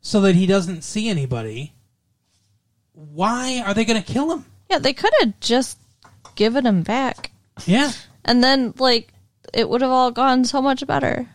so 0.00 0.20
that 0.22 0.34
he 0.34 0.46
doesn't 0.46 0.82
see 0.82 1.08
anybody. 1.08 1.74
Why 2.92 3.62
are 3.66 3.74
they 3.74 3.84
going 3.84 4.02
to 4.02 4.12
kill 4.12 4.32
him? 4.32 4.46
Yeah, 4.70 4.78
they 4.78 4.94
could 4.94 5.12
have 5.20 5.38
just 5.40 5.78
given 6.34 6.64
him 6.64 6.82
back. 6.82 7.32
Yeah. 7.66 7.92
And 8.24 8.42
then 8.42 8.74
like 8.78 9.12
it 9.52 9.68
would 9.68 9.82
have 9.82 9.90
all 9.90 10.10
gone 10.10 10.44
so 10.44 10.62
much 10.62 10.86
better. 10.86 11.28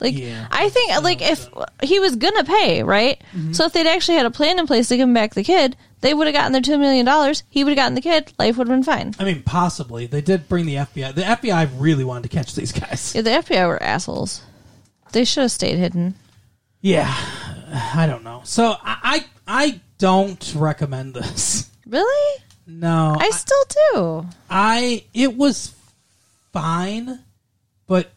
Like 0.00 0.16
Yeah. 0.16 0.46
I 0.50 0.68
think 0.68 1.02
like 1.02 1.22
if 1.22 1.48
he 1.82 2.00
was 2.00 2.16
gonna 2.16 2.44
pay, 2.44 2.82
right? 2.82 3.22
Mm-hmm. 3.32 3.52
So 3.52 3.64
if 3.66 3.72
they'd 3.72 3.86
actually 3.86 4.16
had 4.16 4.26
a 4.26 4.30
plan 4.30 4.58
in 4.58 4.66
place 4.66 4.88
to 4.88 4.96
give 4.96 5.08
him 5.08 5.14
back 5.14 5.34
the 5.34 5.44
kid, 5.44 5.76
they 6.04 6.12
would 6.12 6.26
have 6.26 6.34
gotten 6.34 6.52
their 6.52 6.60
two 6.60 6.76
million 6.76 7.06
dollars. 7.06 7.44
He 7.48 7.64
would 7.64 7.70
have 7.70 7.76
gotten 7.76 7.94
the 7.94 8.02
kid. 8.02 8.30
Life 8.38 8.58
would 8.58 8.68
have 8.68 8.76
been 8.76 8.82
fine. 8.82 9.14
I 9.18 9.24
mean, 9.24 9.42
possibly. 9.42 10.04
They 10.04 10.20
did 10.20 10.50
bring 10.50 10.66
the 10.66 10.74
FBI. 10.74 11.14
The 11.14 11.22
FBI 11.22 11.70
really 11.78 12.04
wanted 12.04 12.24
to 12.24 12.28
catch 12.28 12.54
these 12.54 12.72
guys. 12.72 13.14
Yeah, 13.14 13.22
the 13.22 13.30
FBI 13.30 13.66
were 13.66 13.82
assholes. 13.82 14.42
They 15.12 15.24
should 15.24 15.40
have 15.40 15.50
stayed 15.50 15.78
hidden. 15.78 16.14
Yeah. 16.82 17.10
I 17.94 18.06
don't 18.06 18.22
know. 18.22 18.42
So 18.44 18.76
I 18.82 19.24
I, 19.46 19.64
I 19.64 19.80
don't 19.96 20.54
recommend 20.54 21.14
this. 21.14 21.70
Really? 21.86 22.42
No. 22.66 23.16
I 23.18 23.30
still 23.30 23.64
do. 23.92 24.26
I 24.50 25.04
it 25.14 25.34
was 25.36 25.74
fine, 26.52 27.20
but 27.86 28.10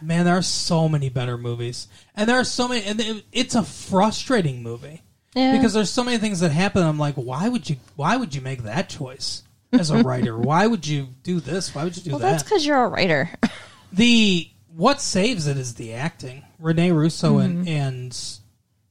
man, 0.00 0.24
there 0.24 0.38
are 0.38 0.42
so 0.42 0.88
many 0.88 1.10
better 1.10 1.36
movies, 1.36 1.86
and 2.16 2.28
there 2.28 2.36
are 2.36 2.44
so 2.44 2.68
many, 2.68 2.84
and 2.84 2.98
it, 2.98 3.24
it's 3.30 3.54
a 3.54 3.62
frustrating 3.62 4.62
movie 4.62 5.02
Yeah. 5.34 5.56
because 5.56 5.72
there's 5.72 5.90
so 5.90 6.02
many 6.04 6.18
things 6.18 6.40
that 6.40 6.50
happen. 6.50 6.82
I'm 6.82 6.98
like, 6.98 7.14
why 7.14 7.48
would 7.48 7.68
you? 7.70 7.76
Why 7.96 8.16
would 8.16 8.34
you 8.34 8.40
make 8.40 8.64
that 8.64 8.88
choice 8.88 9.42
as 9.72 9.90
a 9.90 9.98
writer? 10.02 10.36
why 10.38 10.66
would 10.66 10.86
you 10.86 11.08
do 11.22 11.38
this? 11.40 11.74
Why 11.74 11.84
would 11.84 11.96
you 11.96 12.02
do 12.02 12.10
that? 12.10 12.16
well, 12.16 12.20
that? 12.20 12.30
that's 12.32 12.42
because 12.42 12.66
you're 12.66 12.82
a 12.84 12.88
writer. 12.88 13.30
the 13.92 14.48
what 14.74 15.00
saves 15.00 15.46
it 15.46 15.56
is 15.56 15.74
the 15.74 15.92
acting. 15.94 16.44
Rene 16.58 16.90
Russo 16.92 17.38
and 17.38 17.58
Mm-hmm. 17.64 17.68
and 17.68 18.18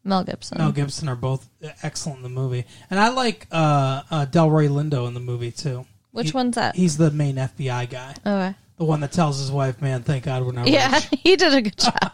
Mel 0.04 0.24
Gibson. 0.24 0.58
Mel 0.58 0.72
Gibson 0.72 1.08
are 1.10 1.16
both 1.16 1.48
excellent 1.84 2.18
in 2.18 2.24
the 2.24 2.30
movie, 2.30 2.66
and 2.90 3.00
I 3.00 3.10
like 3.10 3.46
uh, 3.52 4.02
uh, 4.10 4.26
Delroy 4.26 4.70
Lindo 4.70 5.08
in 5.08 5.14
the 5.14 5.20
movie 5.20 5.52
too. 5.52 5.86
Which 6.12 6.28
He- 6.32 6.34
one's 6.34 6.56
that? 6.56 6.76
He's 6.76 6.98
the 6.98 7.12
main 7.12 7.36
FBI 7.36 7.90
guy. 7.90 8.16
Okay. 8.26 8.56
The 8.78 8.86
one 8.86 9.02
that 9.02 9.12
tells 9.12 9.40
his 9.40 9.52
wife, 9.52 9.82
"Man, 9.82 10.04
thank 10.04 10.24
God 10.24 10.44
we're 10.46 10.54
not 10.54 10.68
Yeah, 10.68 10.94
rich." 10.96 11.10
he 11.24 11.36
did 11.36 11.54
a 11.54 11.62
good 11.62 11.78
job. 11.78 12.14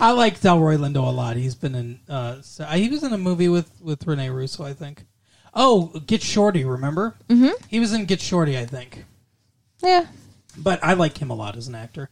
I 0.00 0.12
like 0.12 0.40
Delroy 0.40 0.76
Lindo 0.78 1.06
a 1.06 1.10
lot. 1.10 1.36
He's 1.36 1.54
been 1.54 1.74
in. 1.74 2.00
Uh, 2.08 2.40
so- 2.42 2.64
he 2.66 2.88
was 2.88 3.02
in 3.02 3.12
a 3.12 3.18
movie 3.18 3.48
with 3.48 3.70
with 3.80 4.06
Rene 4.06 4.28
Russo, 4.30 4.64
I 4.64 4.72
think. 4.74 5.04
Oh, 5.54 5.86
Get 6.06 6.22
Shorty, 6.22 6.64
remember? 6.64 7.16
Mm-hmm. 7.28 7.50
He 7.68 7.80
was 7.80 7.92
in 7.92 8.04
Get 8.04 8.20
Shorty, 8.20 8.56
I 8.58 8.66
think. 8.66 9.04
yeah. 9.82 10.06
But 10.56 10.78
I 10.82 10.94
like 10.94 11.18
him 11.18 11.30
a 11.30 11.34
lot 11.34 11.56
as 11.56 11.68
an 11.68 11.74
actor. 11.74 12.08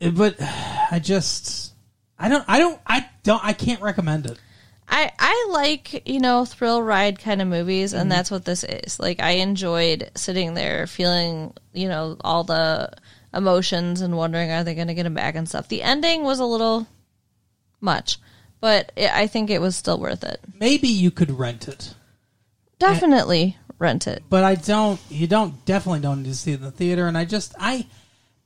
Uh, 0.00 0.10
But 0.10 0.36
I 0.40 1.00
just, 1.02 1.72
I 2.18 2.28
don't, 2.28 2.44
I 2.48 2.58
don't, 2.58 2.80
I 2.86 3.08
don't, 3.22 3.44
I 3.44 3.52
can't 3.54 3.80
recommend 3.80 4.26
it. 4.26 4.38
I 4.90 5.12
I 5.18 5.48
like 5.50 6.08
you 6.08 6.18
know 6.18 6.46
thrill 6.46 6.82
ride 6.82 7.18
kind 7.18 7.42
of 7.42 7.48
movies, 7.48 7.92
Mm-hmm. 7.92 8.00
and 8.02 8.12
that's 8.12 8.30
what 8.30 8.46
this 8.46 8.64
is. 8.64 8.98
Like 8.98 9.20
I 9.20 9.32
enjoyed 9.32 10.10
sitting 10.14 10.54
there 10.54 10.86
feeling 10.86 11.52
you 11.74 11.88
know 11.88 12.16
all 12.22 12.42
the 12.44 12.90
emotions 13.38 14.02
and 14.02 14.16
wondering 14.16 14.50
are 14.50 14.64
they 14.64 14.74
going 14.74 14.88
to 14.88 14.94
get 14.94 15.06
him 15.06 15.14
back 15.14 15.34
and 15.34 15.48
stuff. 15.48 15.68
The 15.68 15.82
ending 15.82 16.22
was 16.24 16.40
a 16.40 16.44
little 16.44 16.86
much, 17.80 18.18
but 18.60 18.92
it, 18.96 19.10
I 19.10 19.26
think 19.28 19.48
it 19.48 19.60
was 19.60 19.76
still 19.76 19.98
worth 19.98 20.24
it. 20.24 20.40
Maybe 20.58 20.88
you 20.88 21.10
could 21.10 21.30
rent 21.30 21.68
it, 21.68 21.94
Definitely 22.78 23.56
rent 23.78 24.06
it. 24.06 24.22
but 24.28 24.44
I 24.44 24.54
don't. 24.56 25.00
You 25.08 25.26
don't 25.26 25.64
definitely 25.64 26.00
don't 26.00 26.22
need 26.22 26.28
to 26.28 26.34
see 26.36 26.52
it 26.52 26.56
in 26.56 26.62
the 26.62 26.70
theater. 26.70 27.06
And 27.06 27.16
I 27.16 27.24
just, 27.24 27.54
I, 27.58 27.86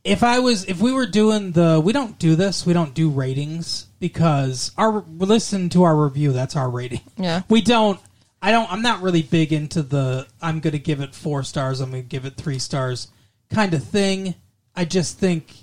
if 0.04 0.22
I 0.22 0.38
was, 0.38 0.64
if 0.64 0.80
we 0.80 0.92
were 0.92 1.06
doing 1.06 1.52
the, 1.52 1.80
we 1.84 1.92
don't 1.92 2.18
do 2.18 2.34
this. 2.36 2.64
We 2.66 2.72
don't 2.72 2.94
do 2.94 3.10
ratings 3.10 3.86
because 4.00 4.72
our 4.78 5.04
listen 5.18 5.68
to 5.70 5.82
our 5.84 5.96
review. 5.96 6.32
That's 6.32 6.56
our 6.56 6.70
rating. 6.70 7.00
Yeah. 7.16 7.42
We 7.48 7.60
don't. 7.62 8.00
I 8.44 8.50
don't. 8.50 8.70
I'm 8.72 8.82
not 8.82 9.02
really 9.02 9.22
big 9.22 9.52
into 9.52 9.82
the. 9.82 10.26
I'm 10.40 10.60
going 10.60 10.72
to 10.72 10.78
give 10.78 11.00
it 11.00 11.14
four 11.14 11.42
stars. 11.44 11.80
I'm 11.80 11.90
going 11.90 12.02
to 12.02 12.08
give 12.08 12.24
it 12.24 12.36
three 12.36 12.58
stars, 12.58 13.08
kind 13.50 13.72
of 13.74 13.84
thing. 13.84 14.34
I 14.74 14.84
just 14.84 15.18
think 15.18 15.54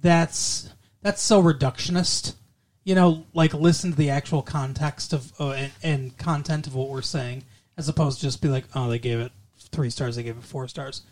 that's 0.00 0.70
that's 1.02 1.22
so 1.22 1.42
reductionist. 1.42 2.34
You 2.84 2.94
know, 2.94 3.24
like 3.34 3.52
listen 3.54 3.90
to 3.90 3.96
the 3.96 4.10
actual 4.10 4.42
context 4.42 5.12
of 5.12 5.32
uh, 5.40 5.52
and, 5.52 5.72
and 5.82 6.18
content 6.18 6.66
of 6.66 6.74
what 6.74 6.88
we're 6.88 7.02
saying, 7.02 7.44
as 7.76 7.88
opposed 7.88 8.20
to 8.20 8.26
just 8.26 8.42
be 8.42 8.48
like, 8.48 8.64
oh, 8.74 8.88
they 8.88 8.98
gave 8.98 9.20
it 9.20 9.32
three 9.70 9.90
stars. 9.90 10.16
They 10.16 10.22
gave 10.22 10.36
it 10.36 10.44
four 10.44 10.68
stars. 10.68 11.02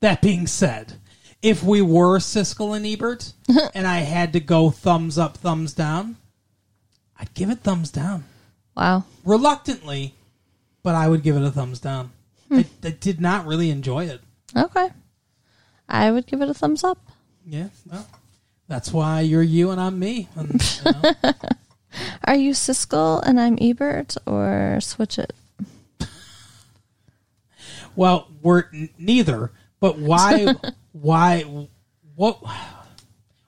That 0.00 0.22
being 0.22 0.46
said, 0.46 0.94
if 1.42 1.62
we 1.62 1.82
were 1.82 2.18
Siskel 2.18 2.76
and 2.76 2.86
Ebert 2.86 3.32
and 3.74 3.86
I 3.86 3.98
had 3.98 4.32
to 4.32 4.40
go 4.40 4.70
thumbs 4.70 5.18
up, 5.18 5.36
thumbs 5.36 5.74
down, 5.74 6.16
I'd 7.18 7.34
give 7.34 7.50
it 7.50 7.60
thumbs 7.60 7.90
down. 7.90 8.24
Wow. 8.76 9.04
Reluctantly, 9.24 10.14
but 10.82 10.94
I 10.94 11.08
would 11.08 11.22
give 11.22 11.36
it 11.36 11.42
a 11.42 11.50
thumbs 11.50 11.80
down. 11.80 12.12
I, 12.50 12.64
I 12.82 12.90
did 12.90 13.20
not 13.20 13.46
really 13.46 13.70
enjoy 13.70 14.06
it. 14.06 14.20
Okay. 14.56 14.88
I 15.90 16.10
would 16.10 16.26
give 16.26 16.40
it 16.42 16.48
a 16.48 16.54
thumbs 16.54 16.84
up. 16.84 16.98
Yeah, 17.46 17.68
well, 17.90 18.06
that's 18.68 18.92
why 18.92 19.20
you're 19.20 19.42
you 19.42 19.70
and 19.70 19.80
I'm 19.80 19.98
me. 19.98 20.28
And, 20.36 20.52
you 20.84 20.92
know, 21.02 21.32
Are 22.24 22.36
you 22.36 22.52
Siskel 22.52 23.20
and 23.26 23.40
I'm 23.40 23.58
Ebert 23.60 24.16
or 24.26 24.78
switch 24.80 25.18
it? 25.18 25.32
well, 27.96 28.28
we're 28.42 28.64
n- 28.72 28.90
neither. 28.98 29.50
But 29.80 29.98
why? 29.98 30.54
why? 30.92 31.42
What? 32.14 32.38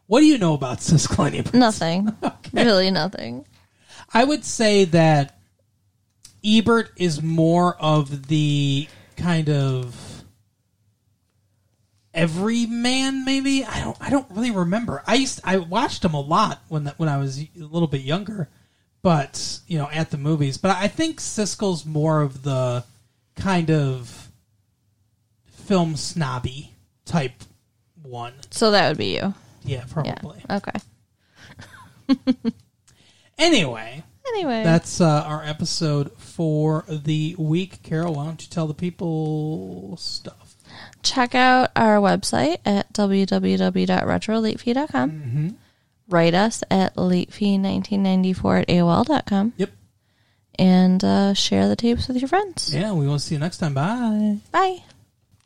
What 0.06 0.20
do 0.20 0.26
you 0.26 0.38
know 0.38 0.54
about 0.54 0.78
Siskel 0.78 1.26
and 1.26 1.36
Ebert? 1.36 1.54
Nothing. 1.54 2.14
Really 2.52 2.90
nothing. 2.90 3.46
I 4.12 4.24
would 4.24 4.44
say 4.44 4.84
that 4.84 5.38
Ebert 6.44 6.90
is 6.96 7.22
more 7.22 7.76
of 7.80 8.28
the 8.28 8.86
kind 9.16 9.48
of 9.48 10.11
everyman. 12.14 13.24
Maybe 13.24 13.64
I 13.64 13.80
don't. 13.80 13.96
I 14.00 14.10
don't 14.10 14.30
really 14.30 14.50
remember. 14.50 15.02
I 15.06 15.14
used. 15.14 15.40
I 15.44 15.58
watched 15.58 16.04
him 16.04 16.14
a 16.14 16.20
lot 16.20 16.60
when 16.68 16.84
that 16.84 16.98
when 16.98 17.08
I 17.08 17.18
was 17.18 17.40
a 17.40 17.48
little 17.56 17.88
bit 17.88 18.02
younger, 18.02 18.48
but 19.02 19.60
you 19.66 19.78
know, 19.78 19.88
at 19.92 20.10
the 20.10 20.18
movies. 20.18 20.58
But 20.58 20.76
I 20.76 20.88
think 20.88 21.20
Siskel's 21.20 21.84
more 21.86 22.22
of 22.22 22.42
the 22.42 22.84
kind 23.36 23.70
of 23.70 24.30
film 25.46 25.96
snobby 25.96 26.72
type 27.04 27.32
one. 28.02 28.34
So 28.50 28.70
that 28.72 28.88
would 28.88 28.98
be 28.98 29.14
you. 29.14 29.34
Yeah, 29.64 29.84
Yeah. 30.04 30.14
probably. 30.18 30.42
Okay. 30.50 30.72
Anyway. 33.38 34.02
Anyway. 34.28 34.62
That's 34.62 35.00
uh, 35.00 35.24
our 35.26 35.42
episode 35.42 36.12
for 36.16 36.84
the 36.88 37.34
week. 37.38 37.82
Carol, 37.82 38.14
why 38.14 38.26
don't 38.26 38.40
you 38.42 38.48
tell 38.48 38.66
the 38.68 38.74
people 38.74 39.96
stuff? 39.98 40.41
Check 41.02 41.34
out 41.34 41.70
our 41.76 41.96
website 41.96 42.58
at 42.64 42.90
www.retrolatefee.com. 42.92 45.10
Mm-hmm. 45.10 45.48
Write 46.08 46.34
us 46.34 46.62
at 46.70 46.94
latefee1994 46.96 48.62
at 48.62 48.68
AOL.com. 48.68 49.52
Yep. 49.56 49.70
And 50.58 51.02
uh, 51.02 51.32
share 51.34 51.68
the 51.68 51.76
tapes 51.76 52.08
with 52.08 52.18
your 52.18 52.28
friends. 52.28 52.74
Yeah, 52.74 52.92
we 52.92 53.06
will 53.06 53.18
see 53.18 53.34
you 53.34 53.38
next 53.38 53.58
time. 53.58 53.74
Bye. 53.74 54.38
Bye. 54.50 54.82